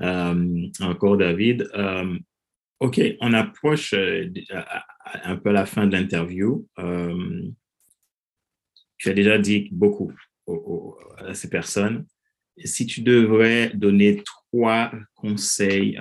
euh, 0.00 0.66
encore 0.80 1.16
David. 1.16 1.68
Euh, 1.74 2.18
ok, 2.80 3.00
on 3.20 3.32
approche 3.34 3.94
un 3.94 5.36
peu 5.36 5.52
la 5.52 5.66
fin 5.66 5.86
de 5.86 5.92
l'interview. 5.92 6.66
tu 8.96 9.10
as 9.10 9.14
déjà 9.14 9.38
dit 9.38 9.68
beaucoup 9.70 10.12
à 11.18 11.34
ces 11.34 11.48
personnes. 11.50 12.06
Si 12.64 12.86
tu 12.86 13.02
devrais 13.02 13.70
donner 13.74 14.22
trois 14.24 14.92
conseils 15.14 15.98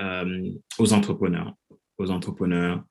aux 0.80 0.94
entrepreneurs, 0.94 1.54
aux 1.98 2.12
entrepreneurs 2.12 2.84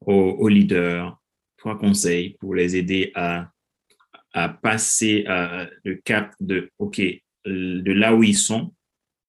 aux, 0.00 0.48
leaders, 0.48 1.20
trois 1.56 1.78
conseils 1.78 2.36
pour 2.38 2.54
les 2.54 2.76
aider 2.76 3.12
à, 3.14 3.50
à 4.32 4.48
passer 4.48 5.24
euh, 5.28 5.66
le 5.84 5.96
cap 5.96 6.34
de, 6.40 6.70
OK, 6.78 7.00
de 7.44 7.92
là 7.92 8.14
où 8.14 8.22
ils 8.22 8.36
sont 8.36 8.74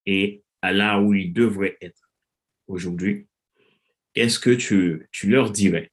et 0.06 0.44
à 0.62 0.72
là 0.74 1.00
où 1.00 1.14
ils 1.14 1.32
devraient 1.34 1.78
être 1.82 2.10
aujourd'hui. 2.68 3.28
Qu'est-ce 4.14 4.40
que 4.40 4.50
tu, 4.50 5.08
tu 5.12 5.30
leur 5.30 5.52
dirais? 5.52 5.92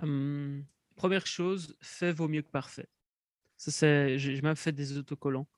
Hum, 0.00 0.64
première 0.96 1.26
chose, 1.26 1.76
fait 1.80 2.12
vaut 2.12 2.28
mieux 2.28 2.42
que 2.42 2.50
parfait. 2.50 2.88
Ça, 3.56 3.70
c'est, 3.70 4.18
j'ai 4.18 4.40
même 4.40 4.56
fait 4.56 4.72
des 4.72 4.96
autocollants 4.96 5.48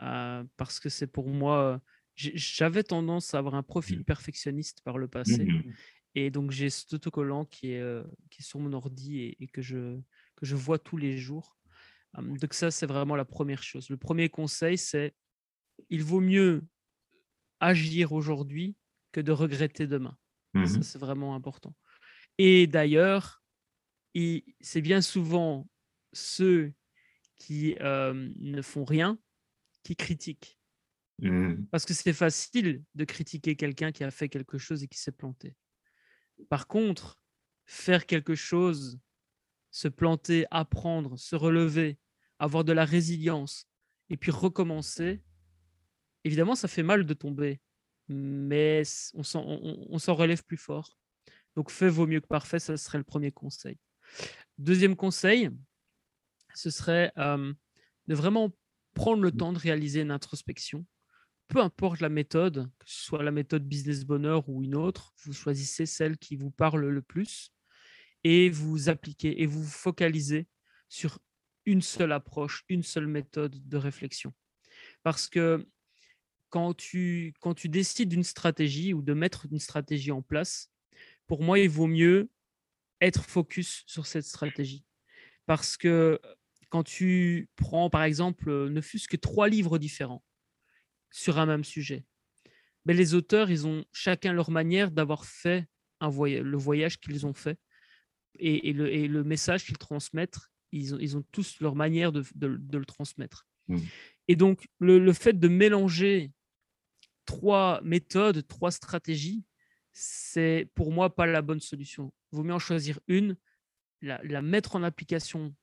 euh, 0.00 0.42
parce 0.56 0.80
que 0.80 0.88
c'est 0.88 1.06
pour 1.06 1.28
moi, 1.28 1.80
j'avais 2.16 2.82
tendance 2.82 3.34
à 3.34 3.38
avoir 3.38 3.54
un 3.54 3.62
profil 3.62 4.00
mmh. 4.00 4.04
perfectionniste 4.04 4.80
par 4.84 4.96
le 4.96 5.08
passé. 5.08 5.44
Mmh. 5.44 5.74
Et 6.14 6.30
donc, 6.30 6.50
j'ai 6.50 6.70
cet 6.70 6.92
autocollant 6.92 7.44
qui 7.44 7.72
est, 7.72 8.02
qui 8.30 8.42
est 8.42 8.44
sur 8.44 8.58
mon 8.58 8.72
ordi 8.72 9.36
et, 9.38 9.46
que, 9.48 9.62
je, 9.62 9.98
que 10.36 10.44
je 10.44 10.56
vois 10.56 10.78
tous 10.78 10.96
les 10.96 11.16
jours. 11.16 11.56
donc, 12.18 12.54
ça, 12.54 12.70
c'est 12.70 12.86
vraiment 12.86 13.16
la 13.16 13.24
première 13.24 13.62
chose. 13.62 13.88
Le 13.88 13.96
premier 13.96 14.28
conseil, 14.28 14.76
c'est 14.76 15.14
il 15.88 16.02
vaut 16.02 16.20
mieux 16.20 16.64
agir 17.60 18.12
aujourd'hui 18.12 18.76
que 19.12 19.20
de 19.20 19.32
regretter 19.32 19.86
demain. 19.86 20.16
Ça, 20.54 20.60
mmh 20.60 20.82
c'est 20.82 20.98
vraiment 20.98 21.34
important. 21.34 21.74
Et 22.36 22.66
d'ailleurs, 22.66 23.42
c'est 24.60 24.82
bien 24.82 25.00
souvent 25.00 25.66
ceux 26.12 26.72
qui 27.36 27.74
ne 27.80 28.62
font 28.62 28.84
rien 28.84 29.18
qui 29.82 29.96
critiquent. 29.96 30.58
Mmh. 31.18 31.66
Parce 31.70 31.84
que 31.84 31.94
c'est 31.94 32.12
facile 32.12 32.82
de 32.94 33.04
critiquer 33.04 33.56
quelqu'un 33.56 33.92
qui 33.92 34.04
a 34.04 34.10
fait 34.10 34.28
quelque 34.28 34.58
chose 34.58 34.82
et 34.82 34.88
qui 34.88 34.98
s'est 34.98 35.12
planté. 35.12 35.54
Par 36.48 36.66
contre, 36.66 37.20
faire 37.64 38.06
quelque 38.06 38.34
chose, 38.34 38.98
se 39.70 39.88
planter, 39.88 40.46
apprendre, 40.50 41.18
se 41.18 41.36
relever, 41.36 41.98
avoir 42.38 42.64
de 42.64 42.72
la 42.72 42.84
résilience 42.84 43.66
et 44.10 44.16
puis 44.16 44.30
recommencer, 44.30 45.22
évidemment, 46.24 46.54
ça 46.54 46.68
fait 46.68 46.82
mal 46.82 47.06
de 47.06 47.14
tomber, 47.14 47.60
mais 48.08 48.82
on 49.14 49.22
s'en 49.22 50.14
relève 50.14 50.44
plus 50.44 50.56
fort. 50.56 50.98
Donc, 51.56 51.70
fait 51.70 51.88
vaut 51.88 52.06
mieux 52.06 52.20
que 52.20 52.26
parfait, 52.26 52.58
ça 52.58 52.76
serait 52.76 52.98
le 52.98 53.04
premier 53.04 53.32
conseil. 53.32 53.78
Deuxième 54.58 54.96
conseil, 54.96 55.50
ce 56.54 56.70
serait 56.70 57.12
de 57.16 58.14
vraiment 58.14 58.52
prendre 58.94 59.22
le 59.22 59.32
temps 59.32 59.52
de 59.52 59.58
réaliser 59.58 60.02
une 60.02 60.10
introspection 60.10 60.84
peu 61.48 61.60
importe 61.60 62.00
la 62.00 62.08
méthode, 62.08 62.70
que 62.78 62.88
ce 62.88 63.04
soit 63.04 63.22
la 63.22 63.30
méthode 63.30 63.66
business 63.66 64.04
bonheur 64.04 64.48
ou 64.48 64.62
une 64.62 64.74
autre, 64.74 65.14
vous 65.24 65.32
choisissez 65.32 65.86
celle 65.86 66.16
qui 66.16 66.36
vous 66.36 66.50
parle 66.50 66.86
le 66.86 67.02
plus 67.02 67.52
et 68.24 68.48
vous 68.50 68.88
appliquez 68.88 69.42
et 69.42 69.46
vous 69.46 69.64
focalisez 69.64 70.46
sur 70.88 71.18
une 71.66 71.82
seule 71.82 72.12
approche, 72.12 72.64
une 72.68 72.82
seule 72.82 73.06
méthode 73.06 73.56
de 73.68 73.76
réflexion. 73.76 74.32
Parce 75.02 75.28
que 75.28 75.66
quand 76.50 76.74
tu, 76.74 77.34
quand 77.40 77.54
tu 77.54 77.68
décides 77.68 78.08
d'une 78.08 78.24
stratégie 78.24 78.92
ou 78.92 79.02
de 79.02 79.14
mettre 79.14 79.46
une 79.50 79.58
stratégie 79.58 80.12
en 80.12 80.22
place, 80.22 80.70
pour 81.26 81.42
moi, 81.42 81.58
il 81.58 81.68
vaut 81.68 81.86
mieux 81.86 82.30
être 83.00 83.24
focus 83.24 83.84
sur 83.86 84.06
cette 84.06 84.24
stratégie. 84.24 84.84
Parce 85.46 85.76
que 85.76 86.20
quand 86.68 86.82
tu 86.82 87.48
prends, 87.56 87.90
par 87.90 88.02
exemple, 88.04 88.68
ne 88.68 88.80
fût-ce 88.80 89.08
que 89.08 89.16
trois 89.16 89.48
livres 89.48 89.78
différents, 89.78 90.22
sur 91.12 91.38
un 91.38 91.46
même 91.46 91.64
sujet. 91.64 92.04
Mais 92.84 92.94
les 92.94 93.14
auteurs, 93.14 93.50
ils 93.50 93.66
ont 93.66 93.84
chacun 93.92 94.32
leur 94.32 94.50
manière 94.50 94.90
d'avoir 94.90 95.24
fait 95.24 95.66
un 96.00 96.08
voyage, 96.08 96.42
le 96.42 96.56
voyage 96.56 96.98
qu'ils 96.98 97.26
ont 97.26 97.34
fait 97.34 97.58
et, 98.38 98.72
le, 98.72 99.22
message 99.22 99.64
qu'ils 99.64 99.78
transmettent, 99.78 100.38
ils 100.72 100.94
ont, 100.94 100.98
ils 100.98 101.16
ont, 101.16 101.24
tous 101.30 101.60
leur 101.60 101.76
manière 101.76 102.12
de, 102.12 102.24
le 102.40 102.84
transmettre. 102.84 103.46
Mmh. 103.68 103.78
Et 104.28 104.36
donc, 104.36 104.68
le, 104.78 104.98
le 104.98 105.12
fait 105.12 105.38
de 105.38 105.48
mélanger 105.48 106.32
trois 107.24 107.80
méthodes, 107.82 108.46
trois 108.48 108.70
stratégies, 108.70 109.44
c'est 109.92 110.68
pour 110.74 110.90
moi 110.90 111.14
pas 111.14 111.26
la 111.26 111.42
bonne 111.42 111.60
solution. 111.60 112.12
Il 112.32 112.36
vaut 112.36 112.42
mieux 112.42 112.54
en 112.54 112.58
choisir 112.58 112.98
une, 113.06 113.36
la, 114.00 114.20
la 114.24 114.42
mettre 114.42 114.74
en 114.74 114.82
application 114.82 115.54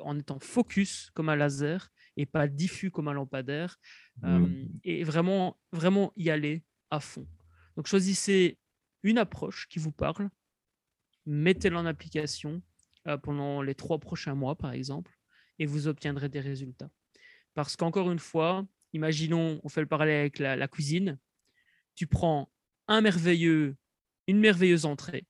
en 0.00 0.18
étant 0.18 0.38
focus 0.38 1.10
comme 1.14 1.28
un 1.28 1.34
laser 1.34 1.90
et 2.20 2.26
pas 2.26 2.46
diffus 2.46 2.90
comme 2.90 3.08
un 3.08 3.12
lampadaire 3.12 3.78
Mmh. 4.22 4.66
et 4.84 5.02
vraiment, 5.02 5.58
vraiment 5.72 6.12
y 6.16 6.28
aller 6.28 6.62
à 6.90 7.00
fond. 7.00 7.26
Donc 7.76 7.86
choisissez 7.86 8.58
une 9.02 9.16
approche 9.16 9.66
qui 9.68 9.78
vous 9.78 9.92
parle, 9.92 10.28
mettez-la 11.24 11.78
en 11.78 11.86
application 11.86 12.62
pendant 13.22 13.62
les 13.62 13.74
trois 13.74 13.98
prochains 13.98 14.34
mois, 14.34 14.56
par 14.56 14.72
exemple, 14.72 15.16
et 15.58 15.64
vous 15.64 15.88
obtiendrez 15.88 16.28
des 16.28 16.40
résultats. 16.40 16.90
Parce 17.54 17.76
qu'encore 17.76 18.10
une 18.10 18.18
fois, 18.18 18.66
imaginons, 18.92 19.58
on 19.64 19.68
fait 19.70 19.80
le 19.80 19.86
parallèle 19.86 20.20
avec 20.20 20.38
la, 20.38 20.54
la 20.54 20.68
cuisine, 20.68 21.18
tu 21.94 22.06
prends 22.06 22.52
un 22.88 23.00
merveilleux, 23.00 23.76
une 24.26 24.38
merveilleuse 24.38 24.84
entrée, 24.84 25.26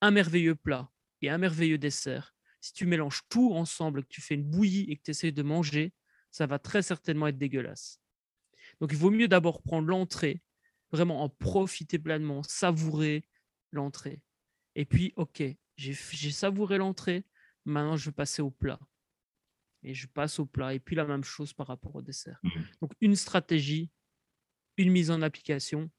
un 0.00 0.12
merveilleux 0.12 0.54
plat 0.54 0.90
et 1.22 1.28
un 1.28 1.38
merveilleux 1.38 1.78
dessert. 1.78 2.36
Si 2.60 2.72
tu 2.72 2.86
mélanges 2.86 3.22
tout 3.28 3.52
ensemble, 3.52 4.04
que 4.04 4.08
tu 4.08 4.20
fais 4.20 4.36
une 4.36 4.44
bouillie 4.44 4.86
et 4.88 4.96
que 4.96 5.02
tu 5.02 5.10
essaies 5.10 5.32
de 5.32 5.42
manger, 5.42 5.92
ça 6.32 6.46
va 6.46 6.58
très 6.58 6.82
certainement 6.82 7.28
être 7.28 7.38
dégueulasse. 7.38 8.00
Donc 8.80 8.90
il 8.92 8.98
vaut 8.98 9.10
mieux 9.10 9.28
d'abord 9.28 9.62
prendre 9.62 9.86
l'entrée, 9.86 10.42
vraiment 10.90 11.22
en 11.22 11.28
profiter 11.28 11.98
pleinement, 11.98 12.42
savourer 12.42 13.24
l'entrée. 13.70 14.20
Et 14.74 14.84
puis, 14.84 15.12
ok, 15.16 15.42
j'ai 15.76 16.30
savouré 16.30 16.78
l'entrée, 16.78 17.24
maintenant 17.64 17.96
je 17.96 18.06
vais 18.06 18.14
passer 18.14 18.42
au 18.42 18.50
plat. 18.50 18.80
Et 19.84 19.94
je 19.94 20.06
passe 20.06 20.38
au 20.38 20.46
plat. 20.46 20.74
Et 20.74 20.80
puis 20.80 20.96
la 20.96 21.04
même 21.04 21.24
chose 21.24 21.52
par 21.52 21.66
rapport 21.66 21.94
au 21.94 22.02
dessert. 22.02 22.38
Mhm. 22.42 22.66
Donc 22.80 22.92
une 23.00 23.16
stratégie, 23.16 23.90
une 24.76 24.90
mise 24.90 25.10
en 25.10 25.22
application 25.22 25.90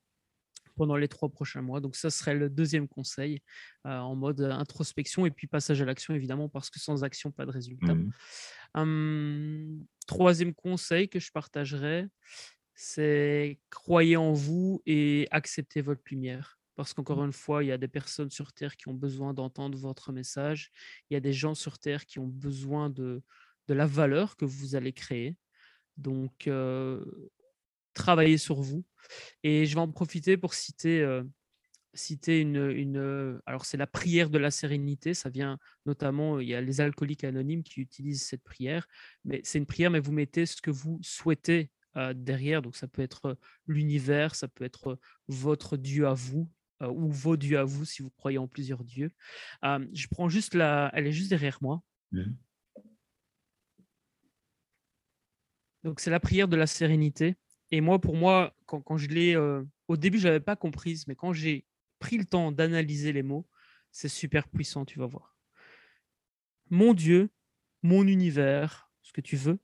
pendant 0.76 0.96
les 0.96 1.08
trois 1.08 1.30
prochains 1.30 1.62
mois. 1.62 1.82
Donc 1.82 1.96
ça 1.96 2.10
serait 2.10 2.34
le 2.34 2.50
deuxième 2.50 2.88
conseil 2.88 3.42
euh, 3.86 3.98
en 3.98 4.16
mode 4.16 4.42
introspection 4.42 5.26
et 5.26 5.32
puis 5.32 5.48
passage 5.48 5.82
à 5.82 5.86
l'action 5.86 6.14
évidemment 6.14 6.50
parce 6.50 6.70
que 6.70 6.80
sans 6.80 7.04
action, 7.04 7.32
pas 7.32 7.46
de 7.46 7.52
résultat. 7.52 7.94
Mhm. 7.94 8.12
Hum, 8.76 9.86
troisième 10.06 10.54
conseil 10.54 11.10
que 11.10 11.20
je 11.20 11.32
partagerais, 11.32 12.08
c'est 12.76 13.60
croyez 13.70 14.18
en 14.18 14.34
vous 14.34 14.82
et 14.86 15.28
acceptez 15.32 15.82
votre 15.82 16.02
lumière. 16.10 16.60
Parce 16.76 16.94
qu'encore 16.94 17.24
une 17.24 17.34
fois, 17.34 17.64
il 17.64 17.68
y 17.68 17.72
a 17.72 17.78
des 17.78 17.88
personnes 17.88 18.32
sur 18.32 18.52
Terre 18.52 18.76
qui 18.76 18.88
ont 18.88 18.96
besoin 18.96 19.34
d'entendre 19.34 19.78
votre 19.78 20.12
message. 20.12 20.72
Il 21.10 21.14
y 21.14 21.18
a 21.18 21.20
des 21.20 21.34
gens 21.34 21.54
sur 21.54 21.78
Terre 21.78 22.06
qui 22.06 22.18
ont 22.18 22.28
besoin 22.28 22.90
de, 22.90 23.22
de 23.68 23.74
la 23.74 23.86
valeur 23.86 24.36
que 24.36 24.46
vous 24.46 24.76
allez 24.76 24.92
créer. 24.92 25.38
Donc, 25.98 26.48
euh, 26.48 27.06
travaillez 27.94 28.40
sur 28.40 28.60
vous. 28.60 28.84
Et 29.44 29.66
je 29.66 29.76
vais 29.76 29.82
en 29.82 29.92
profiter 29.92 30.36
pour 30.36 30.56
citer, 30.56 31.02
euh, 31.02 31.24
citer 31.94 32.42
une, 32.42 32.70
une, 32.72 32.98
euh, 32.98 33.40
Alors, 33.46 33.66
c'est 33.66 33.78
la 33.78 33.88
prière 33.88 34.30
de 34.30 34.38
la 34.38 34.52
sérénité. 34.52 35.14
Ça 35.14 35.30
vient 35.30 35.60
notamment, 35.86 36.40
il 36.40 36.48
y 36.48 36.56
a 36.56 36.62
les 36.62 36.82
alcooliques 36.82 37.24
anonymes 37.24 37.64
qui 37.64 37.82
utilisent 37.82 38.26
cette 38.26 38.44
prière. 38.44 38.88
Mais 39.26 39.42
c'est 39.44 39.60
une 39.60 39.66
prière, 39.66 39.92
mais 39.92 40.00
vous 40.00 40.12
mettez 40.12 40.46
ce 40.46 40.62
que 40.62 40.72
vous 40.72 41.00
souhaitez 41.02 41.70
euh, 41.98 42.14
derrière. 42.16 42.62
Donc, 42.62 42.76
ça 42.76 42.88
peut 42.88 43.02
être 43.02 43.26
euh, 43.26 43.36
l'univers, 43.68 44.36
ça 44.36 44.48
peut 44.48 44.64
être 44.64 44.98
votre 45.28 45.78
Dieu 45.78 46.08
à 46.08 46.14
vous 46.14 46.50
euh, 46.82 46.88
ou 46.90 47.10
vos 47.12 47.38
dieux 47.38 47.60
à 47.60 47.64
vous 47.64 47.86
si 47.86 48.02
vous 48.02 48.10
croyez 48.10 48.38
en 48.38 48.48
plusieurs 48.48 48.84
dieux. 48.84 49.12
Euh, 49.64 49.86
je 49.94 50.08
prends 50.10 50.30
juste 50.30 50.56
la. 50.56 50.90
Elle 50.94 51.08
est 51.08 51.12
juste 51.12 51.30
derrière 51.30 51.60
moi. 51.62 51.84
Donc, 55.84 56.00
c'est 56.00 56.10
la 56.12 56.20
prière 56.20 56.48
de 56.48 56.56
la 56.56 56.68
sérénité. 56.68 57.36
Et 57.72 57.82
moi, 57.82 58.00
pour 58.00 58.16
moi, 58.16 58.56
quand, 58.66 58.82
quand 58.82 58.98
je 58.98 59.10
l'ai. 59.10 59.36
euh, 59.36 59.64
au 59.88 59.98
début, 59.98 60.18
je 60.18 60.28
n'avais 60.28 60.40
pas 60.40 60.56
comprise, 60.56 61.08
mais 61.08 61.16
quand 61.16 61.34
j'ai 61.34 61.66
pris 62.04 62.18
le 62.18 62.26
temps 62.26 62.52
d'analyser 62.52 63.14
les 63.14 63.24
mots, 63.24 63.48
c'est 63.92 64.10
super 64.10 64.50
puissant, 64.50 64.84
tu 64.84 65.00
vas 65.00 65.06
voir. 65.06 65.38
Mon 66.70 66.94
Dieu, 66.94 67.30
mon 67.82 68.06
univers, 68.06 68.92
ce 69.02 69.14
que 69.14 69.22
tu 69.22 69.38
veux, 69.38 69.60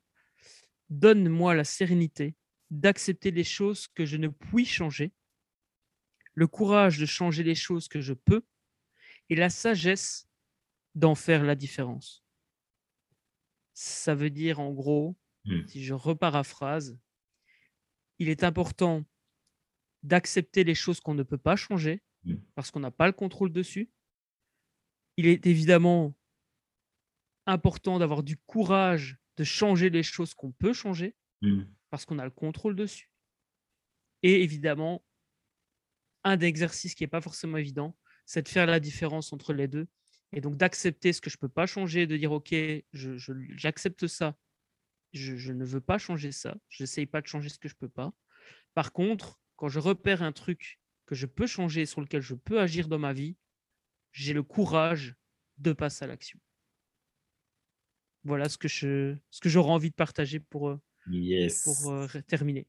donne-moi 0.90 1.54
la 1.54 1.66
sérénité 1.66 2.36
d'accepter 2.70 3.32
les 3.32 3.44
choses 3.44 3.88
que 3.88 4.06
je 4.06 4.16
ne 4.16 4.30
puis 4.30 4.66
changer, 4.66 5.12
le 6.34 6.48
courage 6.48 6.98
de 6.98 7.06
changer 7.06 7.44
les 7.44 7.56
choses 7.56 7.90
que 7.90 8.00
je 8.00 8.14
peux, 8.14 8.44
et 9.30 9.36
la 9.36 9.50
sagesse 9.50 10.30
d'en 10.96 11.16
faire 11.16 11.44
la 11.44 11.56
différence. 11.56 12.24
Ça 13.74 14.16
veut 14.16 14.30
dire 14.30 14.60
en 14.62 14.72
gros, 14.72 15.18
Mm. 15.46 15.68
si 15.68 15.84
je 15.84 15.94
reparaphrase, 15.94 17.00
il 18.20 18.30
est 18.30 18.44
important 18.44 19.06
d'accepter 20.04 20.64
les 20.64 20.76
choses 20.76 21.00
qu'on 21.00 21.14
ne 21.14 21.24
peut 21.24 21.38
pas 21.38 21.56
changer. 21.56 22.02
Parce 22.56 22.72
qu'on 22.72 22.80
n'a 22.80 22.92
pas 22.92 23.08
le 23.08 23.14
contrôle 23.14 23.52
dessus. 23.52 23.90
Il 25.18 25.26
est 25.28 25.46
évidemment 25.48 26.14
important 27.46 28.00
d'avoir 28.00 28.24
du 28.24 28.38
courage 28.38 29.18
de 29.38 29.44
changer 29.44 29.90
les 29.90 30.04
choses 30.04 30.34
qu'on 30.34 30.52
peut 30.52 30.74
changer 30.74 31.16
Mhm. 31.42 31.68
parce 31.90 32.06
qu'on 32.06 32.20
a 32.20 32.26
le 32.26 32.32
contrôle 32.32 32.76
dessus. 32.76 33.12
Et 34.22 34.44
évidemment, 34.44 35.04
un 36.24 36.36
des 36.38 36.48
exercices 36.48 36.96
qui 36.96 37.04
n'est 37.04 37.08
pas 37.08 37.22
forcément 37.22 37.58
évident, 37.58 37.98
c'est 38.26 38.42
de 38.44 38.50
faire 38.50 38.66
la 38.66 38.80
différence 38.80 39.32
entre 39.34 39.54
les 39.54 39.68
deux. 39.68 39.88
Et 40.34 40.42
donc 40.42 40.58
d'accepter 40.58 41.14
ce 41.14 41.22
que 41.22 41.30
je 41.30 41.38
ne 41.38 41.40
peux 41.40 41.50
pas 41.50 41.66
changer, 41.66 42.06
de 42.06 42.18
dire, 42.18 42.32
OK, 42.34 42.50
je- 42.52 42.84
je- 43.18 43.34
j'accepte 43.58 44.06
ça, 44.08 44.38
je, 45.14 45.36
je 45.38 45.54
ne 45.54 45.66
veux 45.66 45.82
pas 45.82 45.98
changer 45.98 46.32
ça, 46.32 46.56
je 46.68 46.84
n'essaye 46.84 47.08
pas 47.08 47.22
de 47.22 47.28
changer 47.28 47.50
ce 47.50 47.58
que 47.58 47.70
je 47.70 47.74
ne 47.76 47.80
peux 47.80 47.90
pas. 47.90 48.14
Par 48.76 48.92
contre, 48.94 49.40
quand 49.56 49.70
je 49.70 49.80
repère 49.80 50.22
un 50.22 50.32
truc 50.34 50.80
que 51.10 51.16
je 51.16 51.26
peux 51.26 51.48
changer, 51.48 51.88
sur 51.88 52.02
lequel 52.02 52.22
je 52.22 52.36
peux 52.36 52.60
agir 52.60 52.88
dans 52.88 53.00
ma 53.00 53.14
vie, 53.14 53.36
j'ai 54.12 54.32
le 54.32 54.44
courage 54.44 55.16
de 55.58 55.74
passer 55.74 56.06
à 56.06 56.08
l'action. 56.08 56.40
Voilà 58.24 58.48
ce 58.48 58.60
que 58.60 58.68
je, 58.68 59.16
ce 59.32 59.40
que 59.40 59.50
j'aurais 59.50 59.72
envie 59.72 59.90
de 59.90 59.96
partager 59.96 60.40
pour, 60.40 60.70
euh, 60.70 60.80
Yes. 61.10 61.64
pour 61.64 61.92
euh, 61.92 62.06
terminer. 62.28 62.68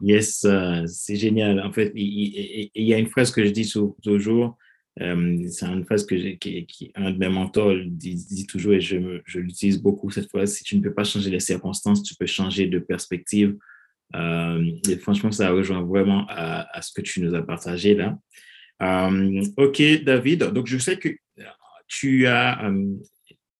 Yes, 0.00 0.44
euh, 0.44 0.84
c'est 0.88 1.14
génial. 1.14 1.60
En 1.60 1.72
fait, 1.72 1.92
il, 1.94 2.70
y 2.74 2.92
a 2.92 2.98
une 2.98 3.06
phrase 3.06 3.30
que 3.30 3.44
je 3.44 3.50
dis 3.50 3.70
toujours. 4.02 4.58
c'est 4.96 5.66
une 5.66 5.84
phrase 5.84 6.04
que 6.04 6.16
j'ai- 6.18 6.38
qui, 6.38 6.66
qui- 6.66 6.90
un 6.96 7.12
de 7.12 7.18
mes 7.18 7.28
mentors 7.28 7.72
dit, 7.86 8.16
dit 8.16 8.46
toujours 8.48 8.72
et 8.72 8.80
je, 8.80 9.20
je 9.24 9.38
l'utilise 9.38 9.80
beaucoup 9.80 10.10
cette 10.10 10.28
phrase. 10.28 10.54
Si 10.54 10.64
tu 10.64 10.76
ne 10.76 10.82
peux 10.82 10.92
pas 10.92 11.04
changer 11.04 11.30
les 11.30 11.38
circonstances, 11.40 12.02
tu 12.02 12.16
peux 12.16 12.26
changer 12.26 12.66
de 12.66 12.80
perspective. 12.80 13.56
Euh, 14.16 14.64
et 14.88 14.96
franchement, 14.96 15.30
ça 15.30 15.50
rejoint 15.50 15.82
vraiment 15.82 16.26
à, 16.28 16.82
ce 16.82 16.92
que 16.92 17.00
tu 17.02 17.20
nous 17.20 17.34
as 17.34 17.42
partagé 17.42 17.94
là. 17.94 18.18
Euh, 18.82 19.42
ok, 19.56 19.82
David. 20.04 20.44
Donc, 20.44 20.66
je 20.66 20.78
sais 20.78 20.96
que 20.96 21.10
tu 21.86 22.26
as, 22.26 22.64
euh, 22.64 22.86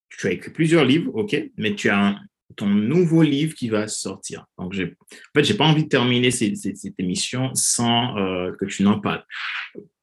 tu 0.08 0.26
as 0.28 0.32
écrit 0.32 0.50
plusieurs 0.50 0.84
livres, 0.84 1.14
ok, 1.14 1.36
mais 1.56 1.74
tu 1.74 1.90
as 1.90 2.18
ton 2.56 2.66
nouveau 2.66 3.22
livre 3.22 3.54
qui 3.54 3.68
va 3.68 3.88
sortir. 3.88 4.46
Donc, 4.58 4.74
en 4.74 4.76
fait, 4.76 5.44
j'ai 5.44 5.54
pas 5.54 5.66
envie 5.66 5.84
de 5.84 5.88
terminer 5.88 6.30
cette 6.30 6.98
émission 6.98 7.50
sans 7.54 8.16
euh, 8.16 8.52
que 8.58 8.64
tu 8.64 8.82
n'en 8.82 9.00
parles. 9.00 9.24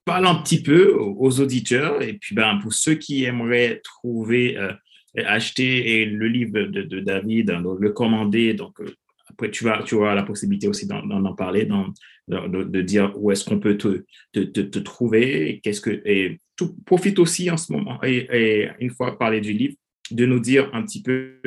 Parle 0.05 0.27
un 0.27 0.36
petit 0.36 0.62
peu 0.62 0.93
aux, 0.93 1.39
auditeurs 1.39 2.01
et 2.01 2.13
puis 2.13 2.33
ben, 2.33 2.60
pour 2.62 2.73
ceux 2.73 2.95
qui 2.95 3.25
aimeraient 3.25 3.81
trouver, 3.83 4.57
euh, 4.57 4.71
et 5.15 5.23
acheter 5.23 6.01
et 6.01 6.05
le 6.05 6.27
livre 6.27 6.60
de, 6.62 6.99
David, 6.99 7.51
hein, 7.51 7.63
le 7.79 7.91
commander. 7.91 8.53
Donc, 8.53 8.79
euh, 8.79 8.95
après, 9.38 9.52
tu, 9.52 9.63
vas, 9.63 9.84
tu 9.84 9.95
auras 9.95 10.15
la 10.15 10.23
possibilité 10.23 10.67
aussi 10.67 10.88
d'en 10.88 11.36
parler, 11.36 11.69
de, 12.28 12.82
dire 12.82 13.13
où 13.15 13.32
est-ce 13.32 13.45
qu'on 13.45 13.60
peut 13.60 13.78
te, 13.78 14.04
te, 14.34 14.39
te, 14.39 14.62
te 14.62 14.80
trouver. 14.80 15.60
Qu'est-ce 15.63 15.80
que, 15.80 16.02
et 16.06 16.39
tout, 16.56 16.76
profite 16.86 17.19
aussi 17.19 17.52
en 17.52 17.58
ce 17.58 17.71
moment, 17.71 18.04
et, 18.04 18.28
et 18.32 18.69
une 18.80 18.89
fois 18.89 19.17
parlé 19.17 19.39
du 19.39 19.54
livre, 19.54 19.76
de 20.10 20.26
nous 20.26 20.39
dire 20.39 20.69
un 20.73 20.82
petit 20.82 21.04
peu 21.04 21.39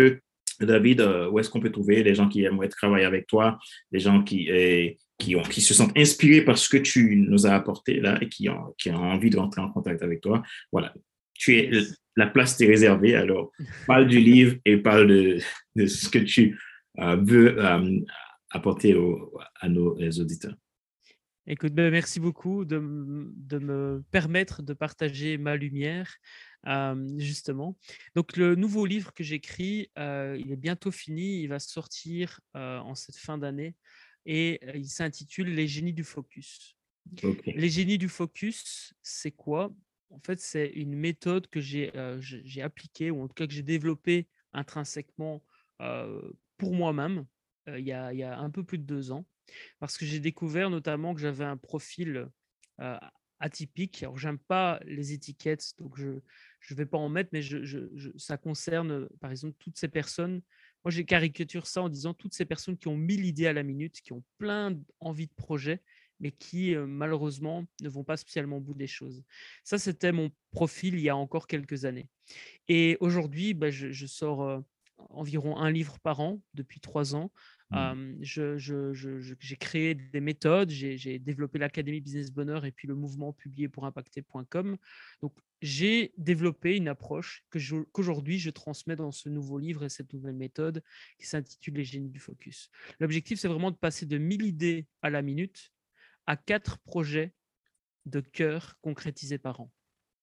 David, 0.61 1.01
euh, 1.01 1.29
où 1.31 1.39
est-ce 1.39 1.51
qu'on 1.51 1.59
peut 1.59 1.73
trouver 1.73 2.03
les 2.03 2.15
gens 2.15 2.29
qui 2.29 2.45
aimeraient 2.45 2.69
travailler 2.69 3.07
avec 3.07 3.27
toi, 3.27 3.59
les 3.91 3.99
gens 3.99 4.23
qui, 4.23 4.49
eh, 4.51 4.99
qui, 5.19 5.35
ont, 5.35 5.43
qui 5.43 5.61
se 5.61 5.75
sentent 5.75 5.97
inspirés 5.97 6.43
par 6.43 6.59
ce 6.59 6.69
que 6.69 6.77
tu 6.77 7.17
nous 7.17 7.47
as 7.47 7.55
apporté 7.55 7.99
là 7.99 8.19
et 8.21 8.29
qui 8.29 8.49
ont, 8.49 8.75
qui 8.79 8.91
ont 8.91 9.03
envie 9.03 9.31
de 9.31 9.39
rentrer 9.39 9.63
en 9.63 9.71
contact 9.71 10.03
avec 10.03 10.21
toi. 10.21 10.43
Voilà, 10.71 10.95
tu 11.35 11.57
es, 11.57 11.71
la 12.17 12.27
place 12.27 12.57
t'est 12.57 12.67
réservée, 12.67 13.17
alors 13.17 13.51
parle 13.87 14.07
du 14.07 14.21
livre 14.21 14.57
et 14.65 14.77
parle 14.77 15.07
de, 15.07 15.39
de 15.77 15.87
ce 15.87 16.09
que 16.09 16.19
tu 16.19 16.59
euh, 16.99 17.17
veux 17.17 17.59
euh, 17.65 18.01
apporter 18.51 18.95
au- 18.95 19.39
à 19.61 19.69
nos 19.69 19.97
auditeurs. 19.97 20.55
Écoute, 21.47 21.73
ben, 21.73 21.91
merci 21.91 22.21
beaucoup 22.21 22.65
de, 22.65 22.79
me 22.79 24.05
permettre 24.11 24.63
de 24.63 24.73
partager 24.73 25.39
ma 25.39 25.57
lumière, 25.57 26.15
euh, 26.67 27.09
justement. 27.19 27.77
Donc, 28.15 28.37
le 28.37 28.55
nouveau 28.55 28.87
livre 28.87 29.13
que 29.15 29.25
j'écris, 29.25 29.91
euh, 29.99 30.37
il 30.39 30.53
est 30.53 30.57
bientôt 30.57 30.91
fini. 30.91 31.43
Il 31.43 31.49
va 31.49 31.59
sortir 31.59 32.41
euh, 32.57 32.79
en 32.79 32.95
cette 32.95 33.17
fin 33.17 33.39
d'année 33.39 33.75
et 34.27 34.61
il 34.75 34.89
s'intitule 34.89 35.55
Les 35.55 35.67
génies 35.67 35.95
du 35.95 36.05
focus. 36.05 36.77
Les 37.47 37.71
génies 37.71 37.99
du 37.99 38.09
focus, 38.09 38.93
c'est 39.03 39.33
quoi? 39.33 39.73
En 40.11 40.21
fait, 40.21 40.39
c'est 40.41 40.69
une 40.69 40.95
méthode 40.95 41.47
que 41.49 41.61
j'ai 41.61 41.91
appliquée, 42.63 43.11
ou 43.11 43.23
en 43.23 43.29
tout 43.29 43.35
cas 43.35 43.47
que 43.47 43.53
j'ai 43.53 43.63
développée 43.63 44.29
intrinsèquement 44.53 45.43
pour 46.61 46.75
moi-même 46.75 47.25
il, 47.67 47.87
y 47.87 47.93
a, 47.93 48.39
un 48.39 48.51
peu 48.51 48.65
plus 48.65 48.79
de 48.79 48.85
deux 48.85 49.13
ans, 49.13 49.27
parce 49.79 49.97
que 49.97 50.05
j'ai 50.05 50.21
découvert 50.21 50.69
notamment 50.69 51.15
que 51.15 51.21
j'avais 51.21 51.45
un 51.45 51.57
profil 51.57 52.29
atypique. 53.39 54.03
Alors, 54.03 54.19
j'aime 54.19 54.39
pas 54.39 54.79
les 54.85 55.13
étiquettes, 55.13 55.73
donc 55.79 55.97
je 55.97 56.09
ne 56.09 56.77
vais 56.77 56.87
pas 56.87 56.99
en 56.99 57.09
mettre, 57.09 57.31
mais 57.33 57.41
ça 58.17 58.37
concerne, 58.37 59.09
par 59.21 59.31
exemple, 59.31 59.57
toutes 59.59 59.79
ces 59.79 59.89
personnes. 59.89 60.43
Moi, 60.85 60.91
j'ai 60.91 61.05
caricature 61.05 61.67
ça 61.67 61.83
en 61.83 61.89
disant 61.89 62.13
toutes 62.13 62.35
ces 62.35 62.45
personnes 62.45 62.77
qui 62.77 62.89
ont 62.89 62.97
mille 62.97 63.25
idées 63.25 63.47
à 63.47 63.53
la 63.53 63.63
minute, 63.63 64.01
qui 64.01 64.13
ont 64.13 64.25
plein 64.39 64.77
d'envie 65.01 65.27
de 65.27 65.35
projet, 65.35 65.83
mais 66.19 66.33
qui, 66.33 66.75
malheureusement, 66.77 67.67
ne 67.81 67.89
vont 67.89 68.05
pas 68.05 68.19
spécialement 68.19 68.59
au 68.59 68.61
bout 68.61 68.75
des 68.75 68.87
choses. 68.87 69.23
Ça, 69.65 69.79
c'était 69.79 70.13
mon 70.13 70.31
profil 70.51 70.95
il 70.95 71.01
y 71.01 71.09
a 71.09 71.17
encore 71.17 71.47
quelques 71.47 71.87
années. 71.87 72.09
Et 72.69 72.99
aujourd'hui, 73.01 73.55
bah, 73.55 73.71
je, 73.71 74.07
sors 74.07 74.63
environ 75.11 75.57
un 75.57 75.71
livre 75.71 75.99
par 76.01 76.21
an 76.21 76.41
depuis 76.55 76.81
trois 76.81 77.15
ans. 77.15 77.31
Mmh. 77.73 78.17
j'ai 78.21 79.57
créé 79.61 79.95
des 79.95 80.21
méthodes, 80.21 80.71
j'ai 80.71 81.19
développé 81.21 81.61
l'Académie 81.61 82.01
Business 82.01 82.33
Bonheur 82.33 82.65
et 82.65 82.73
puis 82.73 82.89
le 82.89 82.97
mouvement 82.97 83.33
publié 83.33 83.69
pour 83.69 83.87
impacter.com. 83.87 84.77
Donc, 85.23 85.33
j'ai 85.63 86.13
développé 86.17 86.77
une 86.77 86.89
approche 86.89 87.45
qu'aujourd'hui 87.93 88.39
je, 88.39 88.51
transmets 88.51 88.97
dans 88.97 89.13
ce 89.13 89.29
nouveau 89.29 89.59
livre 89.59 89.85
et 89.85 89.89
cette 89.89 90.13
nouvelle 90.13 90.35
méthode 90.35 90.83
qui 91.19 91.27
s'intitule 91.27 91.75
Les 91.75 91.85
génies 91.85 92.11
du 92.11 92.19
focus. 92.19 92.71
L'objectif, 92.99 93.39
c'est 93.39 93.49
vraiment 93.49 93.71
de 93.71 93.77
passer 93.77 94.05
de 94.05 94.19
1000 94.19 94.43
idées 94.43 94.87
à 95.03 95.11
la 95.11 95.23
minute 95.23 95.71
à 96.27 96.37
quatre 96.37 96.79
projets 96.81 97.35
de 98.07 98.21
cœur 98.21 98.77
concrétisés 98.81 99.39
par 99.39 99.61
an. 99.61 99.71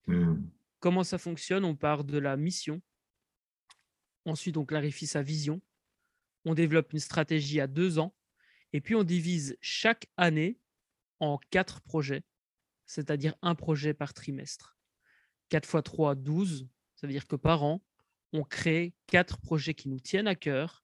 Mmh. 0.07 0.35
Comment 0.79 1.03
ça 1.03 1.17
fonctionne? 1.17 1.65
On 1.65 1.75
part 1.75 2.03
de 2.03 2.17
la 2.17 2.37
mission, 2.37 2.81
Ensuite, 4.27 4.57
on 4.57 4.65
clarifie 4.65 5.07
sa 5.07 5.21
vision. 5.21 5.61
On 6.43 6.53
développe 6.53 6.91
une 6.91 6.99
stratégie 6.99 7.61
à 7.61 7.67
deux 7.67 7.97
ans. 7.97 8.13
Et 8.73 8.81
puis, 8.81 8.93
on 8.93 9.03
divise 9.03 9.57
chaque 9.61 10.07
année 10.17 10.59
en 11.21 11.39
quatre 11.49 11.81
projets, 11.81 12.23
c'est-à-dire 12.85 13.35
un 13.41 13.55
projet 13.55 13.93
par 13.93 14.13
trimestre. 14.13 14.77
4 15.49 15.65
fois 15.65 15.81
3, 15.81 16.15
12. 16.15 16.67
Ça 16.95 17.07
veut 17.07 17.13
dire 17.13 17.25
que 17.25 17.37
par 17.37 17.63
an, 17.63 17.81
on 18.33 18.43
crée 18.43 18.93
quatre 19.07 19.39
projets 19.39 19.73
qui 19.73 19.87
nous 19.87 20.01
tiennent 20.01 20.27
à 20.27 20.35
cœur. 20.35 20.83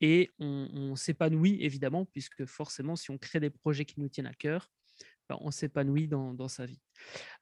Et 0.00 0.30
on 0.40 0.96
s'épanouit, 0.96 1.62
évidemment, 1.62 2.04
puisque 2.06 2.44
forcément, 2.44 2.96
si 2.96 3.10
on 3.12 3.18
crée 3.18 3.40
des 3.40 3.50
projets 3.50 3.84
qui 3.84 4.00
nous 4.00 4.08
tiennent 4.08 4.26
à 4.26 4.34
cœur, 4.34 4.72
on 5.40 5.50
s'épanouit 5.50 6.08
dans, 6.08 6.48
sa 6.48 6.66
vie. 6.66 6.80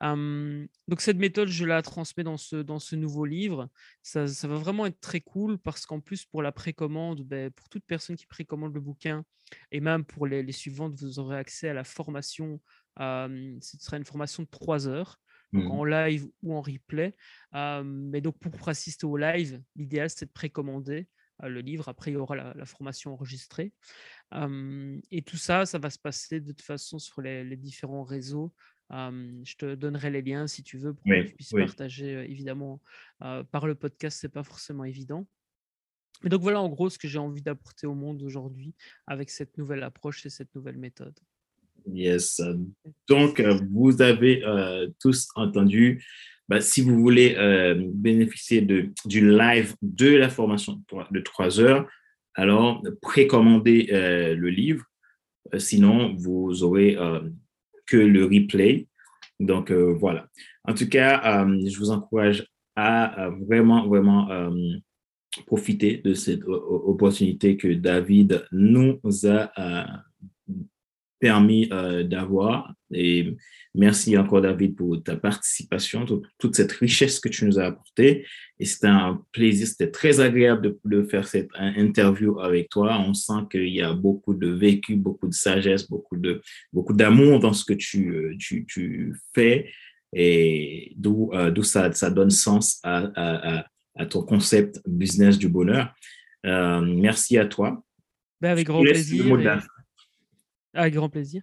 donc 0.01 1.01
cette 1.01 1.16
méthode, 1.18 1.49
je 1.49 1.64
la 1.64 1.83
transmets 1.83 2.25
dans 2.25 2.37
ce, 2.37 2.57
dans 2.57 2.79
ce 2.79 2.96
nouveau 2.96 3.25
livre. 3.25 3.68
Ça, 4.03 4.25
va 4.25 4.57
vraiment 4.57 4.87
être 4.87 5.01
très 5.01 5.20
cool 5.20 5.59
parce 5.59 5.87
qu'en 5.87 6.01
plus, 6.01 6.25
pour 6.25 6.42
la 6.42 6.53
précommande, 6.53 7.22
ben, 7.22 7.51
pour 7.51 7.68
toute 7.68 7.85
personne 7.87 8.16
qui 8.16 8.27
précommande 8.27 8.75
le 8.75 8.81
bouquin, 8.81 9.25
et 9.70 9.81
même 9.81 10.05
pour 10.05 10.27
les, 10.27 10.53
suivantes, 10.53 10.94
vous 10.99 11.18
aurez 11.18 11.37
accès 11.37 11.68
à 11.68 11.75
la 11.75 11.85
formation. 11.85 12.61
ce 12.99 13.77
sera 13.81 13.96
une 13.96 14.05
formation 14.05 14.42
de 14.42 14.49
trois 14.49 14.88
heures. 14.88 15.18
Mmh 15.53 15.70
en 15.70 15.85
live 15.85 16.27
ou 16.42 16.55
en 16.55 16.61
replay. 16.61 17.14
mais 17.53 18.20
donc, 18.20 18.38
pour 18.38 18.68
assister 18.68 19.07
au 19.07 19.16
live, 19.16 19.62
l'idéal, 19.77 20.11
c'est 20.11 20.27
de 20.27 20.33
précommander 20.33 21.09
le 21.42 21.61
livre. 21.61 21.88
Après, 21.88 22.11
il 22.11 22.14
y 22.14 22.16
aura 22.16 22.37
la 22.37 22.64
formation 22.64 23.12
enregistrée 23.12 23.72
et 24.33 25.22
tout 25.22 25.37
ça, 25.37 25.66
ça 25.66 25.79
va 25.79 25.90
se 25.90 25.99
passer 25.99 26.40
de 26.40 26.53
toute 26.53 26.62
façon 26.62 26.99
sur 26.99 27.22
les, 27.22 27.57
différents 27.57 28.03
réseaux. 28.03 28.53
je 28.90 29.57
te 29.57 29.75
donnerai 29.75 30.11
les 30.11 30.22
liens 30.22 30.46
si 30.46 30.62
tu 30.62 30.79
veux 30.79 30.94
pour 30.94 31.05
que 31.05 31.27
tu 31.29 31.35
puisses 31.35 31.53
partager. 31.53 32.29
évidemment, 32.31 32.81
par 33.18 33.66
le 33.66 33.75
podcast, 33.75 34.18
c'est 34.20 34.29
pas 34.29 34.42
forcément 34.42 34.85
évident. 34.85 35.29
Mais 36.22 36.31
donc 36.31 36.40
voilà 36.40 36.62
en 36.62 36.68
gros 36.70 36.88
ce 36.88 36.99
que 36.99 37.09
j'ai 37.09 37.18
envie 37.18 37.42
d'apporter 37.42 37.87
au 37.87 37.94
monde 37.94 38.22
aujourd'hui 38.22 38.75
avec 39.07 39.29
cette 39.29 39.59
nouvelle 39.59 39.83
approche 39.83 40.25
et 40.25 40.31
cette 40.31 40.55
nouvelle 40.55 40.79
méthode. 40.79 41.18
Yes. 41.92 42.40
Donc, 43.09 43.40
vous 43.70 44.03
avez 44.03 44.42
tous 44.99 45.29
entendu. 45.37 46.05
Bah, 46.49 46.61
si 46.61 46.81
vous 46.81 47.01
voulez 47.01 47.37
bénéficier 47.93 48.61
de, 48.61 48.91
du 49.05 49.29
live 49.29 49.75
de 49.83 50.15
la 50.15 50.29
formation 50.29 50.81
de 51.11 51.21
trois 51.21 51.59
heures, 51.59 51.89
alors 52.37 52.83
précommandez 53.01 53.89
euh, 53.93 54.35
le 54.35 54.51
livre. 54.51 54.85
Euh, 55.55 55.59
sinon, 55.59 56.15
vous 56.17 56.63
aurez 56.63 56.97
euh, 56.97 57.21
que 57.87 57.97
le 57.97 58.25
replay. 58.25 58.87
Donc, 59.41 59.71
voilà. 59.71 60.29
En 60.65 60.73
tout 60.73 60.89
cas, 60.89 61.47
je 61.47 61.79
vous 61.79 61.91
encourage 61.91 62.47
à, 62.75 63.29
vraiment, 63.47 63.87
vraiment 63.87 64.51
profiter 65.47 65.99
de 65.99 66.15
cette 66.15 66.43
opportunité 66.47 67.59
que 67.59 67.69
David 67.69 68.47
nous 68.51 68.99
a 69.27 69.53
permis 71.19 71.69
d'avoir. 72.05 72.75
Et 72.93 73.35
merci 73.75 74.17
encore, 74.17 74.41
David, 74.41 74.77
pour 74.77 75.03
ta 75.03 75.17
participation, 75.17 76.05
toute 76.39 76.57
cette 76.57 76.73
richesse 76.73 77.21
que 77.21 77.29
tu 77.29 77.45
nous 77.45 77.59
as 77.59 77.67
apportée. 77.67 78.27
Et 78.59 78.65
c'était 78.65 78.87
un 78.87 79.23
plaisir, 79.33 79.67
c'était 79.67 79.91
très 79.91 80.21
agréable 80.21 80.77
de, 80.85 81.03
faire 81.03 81.29
cette 81.29 81.51
interview 81.59 82.41
avec 82.41 82.71
toi. 82.71 82.99
On 82.99 83.13
sent 83.13 83.45
qu'il 83.51 83.69
y 83.69 83.83
a 83.83 83.93
beaucoup 83.93 84.35
de 84.35 84.49
vécu, 84.49 84.97
beaucoup 84.97 85.29
de 85.29 85.35
sagesse, 85.35 85.89
beaucoup 85.89 86.17
de 86.17 86.41
beaucoup 86.73 86.95
d'amour 86.95 87.39
dans 87.41 87.53
ce 87.53 87.65
que 87.65 87.75
tu, 87.75 88.11
euh, 88.11 88.37
tu, 88.39 88.65
tu 88.67 89.15
fais 89.35 89.71
et 90.15 90.93
d'où 90.97 91.31
euh, 91.35 91.63
ça, 91.63 91.93
ça 91.93 92.11
donne 92.11 92.31
sens 92.31 92.81
à, 92.83 93.11
à, 93.15 93.67
à, 93.97 94.07
ton 94.07 94.23
concept 94.23 94.81
business 94.87 95.37
du 95.37 95.49
bonheur. 95.49 95.95
Euh, 96.47 96.81
merci 96.81 97.37
à 97.37 97.45
toi. 97.45 97.83
Ben 98.41 98.51
avec 98.51 98.67
grand 98.67 98.83
plaisir. 98.83 99.27
Avec 100.77 100.95
grand 100.95 101.09
plaisir. 101.09 101.43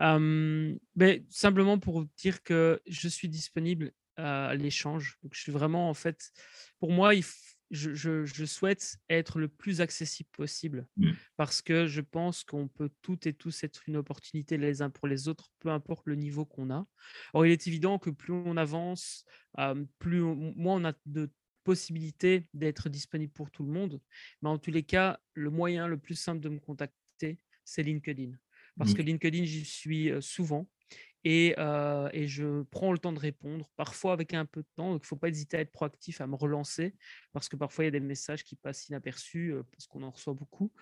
Euh, 0.00 0.74
ben, 0.96 1.24
simplement 1.28 1.78
pour 1.78 2.04
dire 2.16 2.42
que 2.42 2.80
je 2.86 3.08
suis 3.08 3.28
disponible 3.28 3.92
à 4.16 4.54
l'échange. 4.54 5.18
Donc, 5.22 5.34
je 5.34 5.40
suis 5.40 5.52
vraiment, 5.52 5.88
en 5.88 5.94
fait, 5.94 6.30
pour 6.78 6.90
moi, 6.90 7.12
je, 7.70 7.94
je, 7.94 8.44
souhaite 8.44 8.96
être 9.08 9.38
le 9.38 9.48
plus 9.48 9.80
accessible 9.80 10.28
possible 10.32 10.88
mmh. 10.96 11.10
parce 11.36 11.62
que 11.62 11.86
je 11.86 12.00
pense 12.00 12.42
qu'on 12.42 12.68
peut 12.68 12.90
toutes 13.00 13.26
et 13.26 13.32
tous 13.32 13.62
être 13.62 13.82
une 13.86 13.96
opportunité 13.96 14.56
les 14.56 14.82
uns 14.82 14.90
pour 14.90 15.06
les 15.06 15.28
autres, 15.28 15.50
peu 15.60 15.68
importe 15.68 16.06
le 16.06 16.16
niveau 16.16 16.44
qu'on 16.44 16.70
a. 16.70 16.86
Or, 17.32 17.46
il 17.46 17.52
est 17.52 17.66
évident 17.66 17.98
que 17.98 18.10
plus 18.10 18.32
on 18.32 18.56
avance, 18.56 19.24
plus 19.98 20.20
moins 20.20 20.80
on 20.80 20.84
a 20.84 20.94
de 21.06 21.30
possibilités 21.64 22.48
d'être 22.54 22.88
disponible 22.88 23.32
pour 23.32 23.50
tout 23.50 23.62
le 23.62 23.72
monde. 23.72 24.00
Mais 24.42 24.48
en 24.48 24.58
tous 24.58 24.70
les 24.70 24.82
cas, 24.82 25.20
le 25.34 25.50
moyen 25.50 25.86
le 25.86 25.98
plus 25.98 26.16
simple 26.16 26.40
de 26.40 26.48
me 26.48 26.58
contacter, 26.58 27.38
c'est 27.64 27.82
LinkedIn. 27.82 28.32
Parce 28.78 28.92
mmh. 28.92 28.94
que 28.94 29.02
LinkedIn, 29.02 29.44
j'y 29.44 29.64
suis 29.64 30.10
souvent 30.20 30.66
et, 31.24 31.54
je 31.56 32.62
prends 32.70 32.92
le 32.92 32.98
temps 32.98 33.12
de 33.12 33.18
répondre, 33.18 33.70
parfois 33.76 34.12
avec 34.12 34.34
un 34.34 34.46
peu 34.46 34.62
de 34.62 34.68
temps. 34.76 34.92
Donc, 34.92 35.02
il 35.02 35.04
ne 35.04 35.08
faut 35.08 35.16
pas 35.16 35.28
hésiter 35.28 35.56
à 35.56 35.60
être 35.60 35.72
proactif, 35.72 36.20
à 36.20 36.26
me 36.26 36.34
relancer, 36.34 36.94
parce 37.32 37.48
que 37.48 37.56
parfois, 37.56 37.84
il 37.84 37.86
y 37.86 37.88
a 37.88 37.92
des 37.92 38.00
messages 38.00 38.44
qui 38.44 38.56
passent 38.56 38.88
inaperçus, 38.88 39.54
parce 39.72 39.86
qu'on 39.86 40.02
en 40.02 40.10
reçoit 40.10 40.34
beaucoup. 40.34 40.72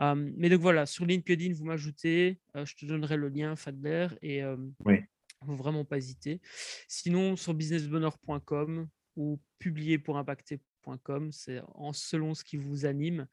mais 0.00 0.48
donc 0.48 0.60
voilà, 0.60 0.86
sur 0.86 1.06
LinkedIn, 1.06 1.54
vous 1.54 1.64
m'ajoutez, 1.64 2.40
je 2.54 2.74
te 2.74 2.86
donnerai 2.86 3.16
le 3.16 3.28
lien, 3.28 3.56
Fadler, 3.56 4.08
et 4.22 4.38
il 4.38 4.44
ne 4.44 5.46
faut 5.46 5.54
vraiment 5.54 5.84
pas 5.84 5.96
hésiter. 5.96 6.40
Sinon, 6.88 7.36
sur 7.36 7.54
businessbonheur.com 7.54 8.88
ou 9.16 9.40
publier 9.58 9.98
pour 9.98 10.18
impacter 10.18 10.60
c'est 11.32 11.60
en 11.74 11.92
selon 11.92 12.34
ce 12.34 12.44
qui 12.44 12.56
vous 12.56 12.86
anime. 12.86 13.26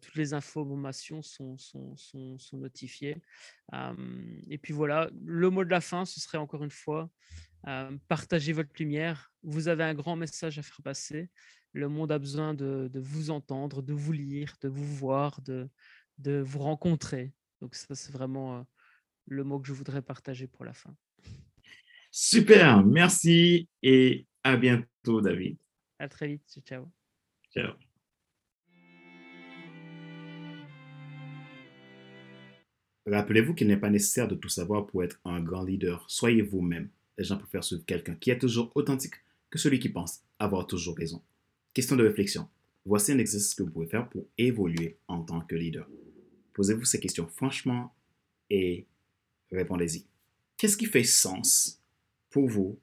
toutes 0.00 0.14
les 0.14 0.34
informations 0.34 1.22
sont, 1.22 1.56
sont, 1.58 1.96
sont, 1.96 2.56
notifiées. 2.56 3.16
et 4.48 4.58
puis 4.58 4.72
voilà, 4.72 5.10
le 5.24 5.50
mot 5.50 5.64
de 5.64 5.70
la 5.70 5.80
fin, 5.80 6.04
ce 6.04 6.20
serait 6.20 6.38
encore 6.38 6.62
une 6.64 6.70
fois, 6.70 7.10
partagez 8.08 8.52
votre 8.52 8.70
lumière. 8.78 9.32
Vous 9.42 9.68
avez 9.68 9.84
un 9.84 9.94
grand 9.94 10.16
message 10.16 10.58
à 10.58 10.62
faire 10.62 10.82
passer. 10.82 11.30
Le 11.72 11.88
monde 11.88 12.12
a 12.12 12.18
besoin 12.18 12.54
de, 12.54 12.88
de 12.92 13.00
vous 13.00 13.30
entendre, 13.30 13.82
de 13.82 13.92
vous 13.92 14.12
lire, 14.12 14.54
de 14.60 14.68
vous 14.68 14.86
voir, 14.86 15.40
de, 15.42 15.68
de 16.18 16.40
vous 16.40 16.60
rencontrer. 16.60 17.32
Donc 17.60 17.74
ça, 17.74 17.94
c'est 17.96 18.12
vraiment 18.12 18.64
le 19.26 19.42
mot 19.42 19.58
que 19.58 19.66
je 19.66 19.72
voudrais 19.72 20.02
partager 20.02 20.46
pour 20.46 20.64
la 20.64 20.72
fin. 20.72 20.94
Super, 22.12 22.84
merci 22.84 23.68
et 23.82 24.28
à 24.44 24.56
bientôt, 24.56 24.86
David. 25.04 25.56
À 25.98 26.08
très 26.08 26.28
vite. 26.28 26.42
Ciao. 26.66 26.86
Ciao. 27.52 27.72
Rappelez-vous 33.06 33.54
qu'il 33.54 33.68
n'est 33.68 33.76
pas 33.76 33.90
nécessaire 33.90 34.28
de 34.28 34.34
tout 34.34 34.48
savoir 34.48 34.86
pour 34.86 35.04
être 35.04 35.20
un 35.24 35.40
grand 35.40 35.62
leader. 35.62 36.04
Soyez 36.08 36.42
vous-même. 36.42 36.88
Les 37.18 37.24
gens 37.24 37.36
préfèrent 37.36 37.62
suivre 37.62 37.84
quelqu'un 37.84 38.14
qui 38.14 38.30
est 38.30 38.38
toujours 38.38 38.72
authentique 38.74 39.14
que 39.50 39.58
celui 39.58 39.78
qui 39.78 39.90
pense 39.90 40.22
avoir 40.38 40.66
toujours 40.66 40.96
raison. 40.96 41.22
Question 41.74 41.96
de 41.96 42.04
réflexion. 42.04 42.48
Voici 42.86 43.12
un 43.12 43.18
exercice 43.18 43.54
que 43.54 43.62
vous 43.62 43.70
pouvez 43.70 43.86
faire 43.86 44.08
pour 44.08 44.26
évoluer 44.38 44.96
en 45.06 45.22
tant 45.22 45.40
que 45.42 45.54
leader. 45.54 45.88
Posez-vous 46.54 46.84
ces 46.84 47.00
questions 47.00 47.26
franchement 47.26 47.94
et 48.50 48.86
répondez-y. 49.52 50.06
Qu'est-ce 50.56 50.76
qui 50.76 50.86
fait 50.86 51.04
sens 51.04 51.80
pour 52.30 52.48
vous 52.48 52.78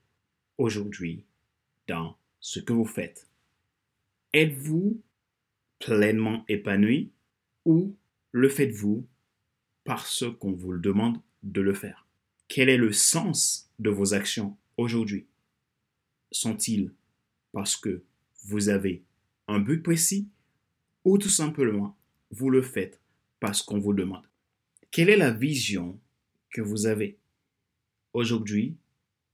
aujourd'hui 0.58 1.26
ce 2.40 2.60
que 2.60 2.74
vous 2.74 2.86
faites. 2.86 3.28
Êtes-vous 4.34 5.02
pleinement 5.80 6.46
épanoui 6.48 7.12
ou 7.66 7.96
le 8.32 8.50
faites-vous 8.50 9.08
parce 9.84 10.26
qu'on 10.40 10.54
vous 10.54 10.72
le 10.72 10.80
demande 10.80 11.22
de 11.44 11.62
le 11.62 11.74
faire? 11.74 12.08
Quel 12.48 12.70
est 12.70 12.78
le 12.78 12.92
sens 12.92 13.70
de 13.80 13.90
vos 13.90 14.14
actions 14.14 14.58
aujourd'hui? 14.78 15.26
Sont-ils 16.32 16.94
parce 17.52 17.76
que 17.76 18.04
vous 18.46 18.70
avez 18.70 19.04
un 19.48 19.60
but 19.60 19.82
précis 19.82 20.28
ou 21.04 21.18
tout 21.18 21.30
simplement 21.30 21.98
vous 22.32 22.50
le 22.50 22.62
faites 22.62 23.02
parce 23.40 23.62
qu'on 23.62 23.80
vous 23.80 23.94
demande? 23.94 24.28
Quelle 24.92 25.10
est 25.10 25.18
la 25.18 25.32
vision 25.32 26.00
que 26.52 26.62
vous 26.62 26.86
avez? 26.86 27.18
Aujourd'hui 28.14 28.78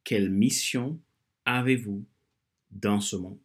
Quelle 0.04 0.30
mission 0.30 1.00
avez-vous 1.46 2.06
dans 2.72 3.00
ce 3.00 3.16
monde. 3.16 3.38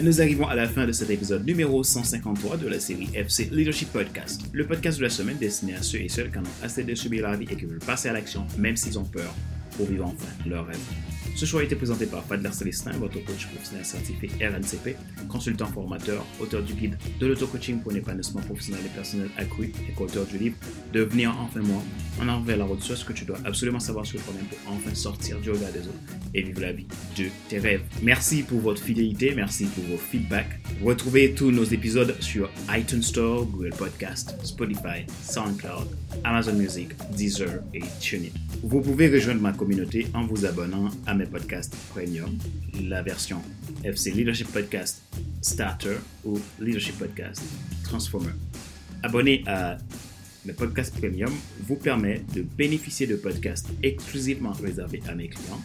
Nous 0.00 0.20
arrivons 0.20 0.46
à 0.46 0.54
la 0.54 0.68
fin 0.68 0.86
de 0.86 0.92
cet 0.92 1.10
épisode 1.10 1.44
numéro 1.44 1.82
153 1.82 2.56
de 2.58 2.68
la 2.68 2.78
série 2.78 3.08
FC 3.14 3.48
Leadership 3.50 3.90
Podcast, 3.92 4.42
le 4.52 4.64
podcast 4.64 4.98
de 4.98 5.02
la 5.02 5.10
semaine 5.10 5.38
destiné 5.38 5.74
à 5.74 5.82
ceux 5.82 6.00
et 6.00 6.08
celles 6.08 6.30
qui 6.30 6.38
en 6.38 6.42
ont 6.42 6.62
assez 6.62 6.84
de 6.84 6.94
subir 6.94 7.28
la 7.28 7.36
vie 7.36 7.48
et 7.50 7.56
qui 7.56 7.64
veulent 7.64 7.80
passer 7.80 8.08
à 8.08 8.12
l'action 8.12 8.46
même 8.58 8.76
s'ils 8.76 8.96
ont 8.96 9.04
peur 9.04 9.34
pour 9.78 9.86
vivre 9.86 10.06
enfin 10.06 10.26
leur 10.44 10.66
rêve. 10.66 10.76
Ce 11.38 11.44
choix 11.44 11.60
a 11.60 11.62
été 11.62 11.76
présenté 11.76 12.06
par 12.06 12.24
Fadler 12.24 12.50
Célestin, 12.50 12.90
votre 12.98 13.24
coach 13.24 13.46
professionnel 13.46 13.84
certifié 13.84 14.28
RNCP, 14.44 14.96
consultant 15.28 15.66
formateur, 15.66 16.26
auteur 16.40 16.64
du 16.64 16.72
guide 16.72 16.98
de 17.20 17.26
l'auto-coaching 17.28 17.78
pour 17.78 17.92
l'épanouissement 17.92 18.40
professionnel 18.40 18.80
et 18.84 18.88
personnel 18.88 19.28
accru 19.36 19.72
et 19.88 19.92
co-auteur 19.92 20.26
du 20.26 20.36
livre 20.36 20.56
Devenir 20.92 21.36
enfin 21.40 21.60
moi, 21.60 21.80
en 22.20 22.28
avant 22.28 22.40
vers 22.40 22.56
la 22.56 22.64
route 22.64 22.82
sur 22.82 22.96
ce 22.96 23.04
que 23.04 23.12
tu 23.12 23.24
dois 23.24 23.38
absolument 23.44 23.78
savoir 23.78 24.04
sur 24.04 24.20
toi-même 24.20 24.46
pour 24.46 24.58
enfin 24.72 24.92
sortir 24.96 25.38
du 25.38 25.52
regard 25.52 25.70
des 25.70 25.86
autres 25.86 26.18
et 26.34 26.42
vivre 26.42 26.60
la 26.60 26.72
vie 26.72 26.86
de 27.16 27.26
tes 27.48 27.60
rêves. 27.60 27.82
Merci 28.02 28.42
pour 28.42 28.58
votre 28.58 28.82
fidélité, 28.82 29.32
merci 29.36 29.66
pour 29.66 29.84
vos 29.84 29.96
feedbacks. 29.96 30.58
Retrouvez 30.82 31.34
tous 31.34 31.52
nos 31.52 31.62
épisodes 31.64 32.16
sur 32.20 32.50
iTunes 32.76 33.02
Store, 33.02 33.46
Google 33.46 33.74
Podcast, 33.78 34.34
Spotify, 34.42 35.06
SoundCloud, 35.22 35.86
Amazon 36.24 36.54
Music, 36.54 36.88
Deezer 37.16 37.62
et 37.72 37.82
TuneIn. 38.00 38.30
Vous 38.64 38.80
pouvez 38.80 39.08
rejoindre 39.08 39.40
ma 39.40 39.52
en 40.14 40.24
vous 40.24 40.46
abonnant 40.46 40.88
à 41.06 41.14
mes 41.14 41.26
podcasts 41.26 41.76
premium, 41.90 42.38
la 42.84 43.02
version 43.02 43.42
FC 43.84 44.12
Leadership 44.12 44.50
Podcast 44.50 45.02
Starter 45.42 45.96
ou 46.24 46.40
Leadership 46.58 46.96
Podcast 46.98 47.42
Transformer. 47.84 48.32
Abonner 49.02 49.44
à 49.46 49.76
mes 50.46 50.54
podcasts 50.54 50.98
premium 50.98 51.30
vous 51.60 51.76
permet 51.76 52.22
de 52.34 52.40
bénéficier 52.40 53.06
de 53.06 53.16
podcasts 53.16 53.68
exclusivement 53.82 54.52
réservés 54.52 55.02
à 55.06 55.14
mes 55.14 55.28
clients 55.28 55.60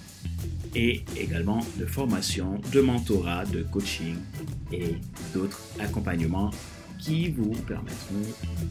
et 0.75 1.05
également 1.17 1.65
de 1.77 1.85
formations, 1.85 2.59
de 2.73 2.81
mentorat, 2.81 3.45
de 3.45 3.63
coaching 3.63 4.17
et 4.73 4.95
d'autres 5.33 5.61
accompagnements 5.79 6.51
qui 6.99 7.29
vous 7.29 7.51
permettront 7.51 8.21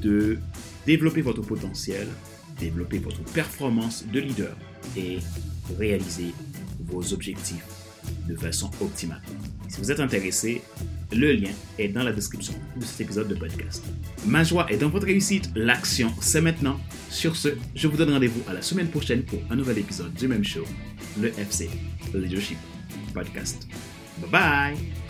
de 0.03 0.39
développer 0.85 1.23
votre 1.23 1.41
potentiel, 1.41 2.07
développer 2.61 2.99
votre 2.99 3.23
performance 3.33 4.05
de 4.07 4.21
leader 4.21 4.55
et 4.97 5.19
réaliser 5.79 6.35
vos 6.81 7.13
objectifs 7.13 7.65
de 8.29 8.37
façon 8.37 8.71
optimale. 8.81 9.23
Si 9.69 9.79
vous 9.79 9.91
êtes 9.91 10.01
intéressé, 10.01 10.63
le 11.13 11.33
lien 11.33 11.51
est 11.79 11.89
dans 11.89 12.03
la 12.03 12.13
description 12.13 12.55
de 12.77 12.85
cet 12.85 13.03
épisode 13.03 13.29
de 13.29 13.35
podcast. 13.35 13.85
Ma 14.27 14.45
joie 14.45 14.67
est 14.71 14.79
dans 14.79 14.89
votre 14.89 15.07
réussite, 15.07 15.51
l'action 15.55 16.13
c'est 16.21 16.41
maintenant. 16.41 16.79
Sur 17.11 17.37
ce, 17.37 17.51
je 17.75 17.89
vous 17.89 17.97
donne 17.97 18.13
rendez-vous 18.13 18.43
à 18.49 18.55
la 18.55 18.63
semaine 18.63 18.89
prochaine 18.89 19.23
pour 19.23 19.41
un 19.51 19.57
nouvel 19.57 19.79
épisode 19.79 20.13
du 20.15 20.29
même 20.29 20.45
show, 20.45 20.65
le 21.21 21.29
FC 21.39 21.71
Leadership 22.15 22.59
Podcast. 23.15 23.67
Bye 24.19 24.31
bye 24.31 25.02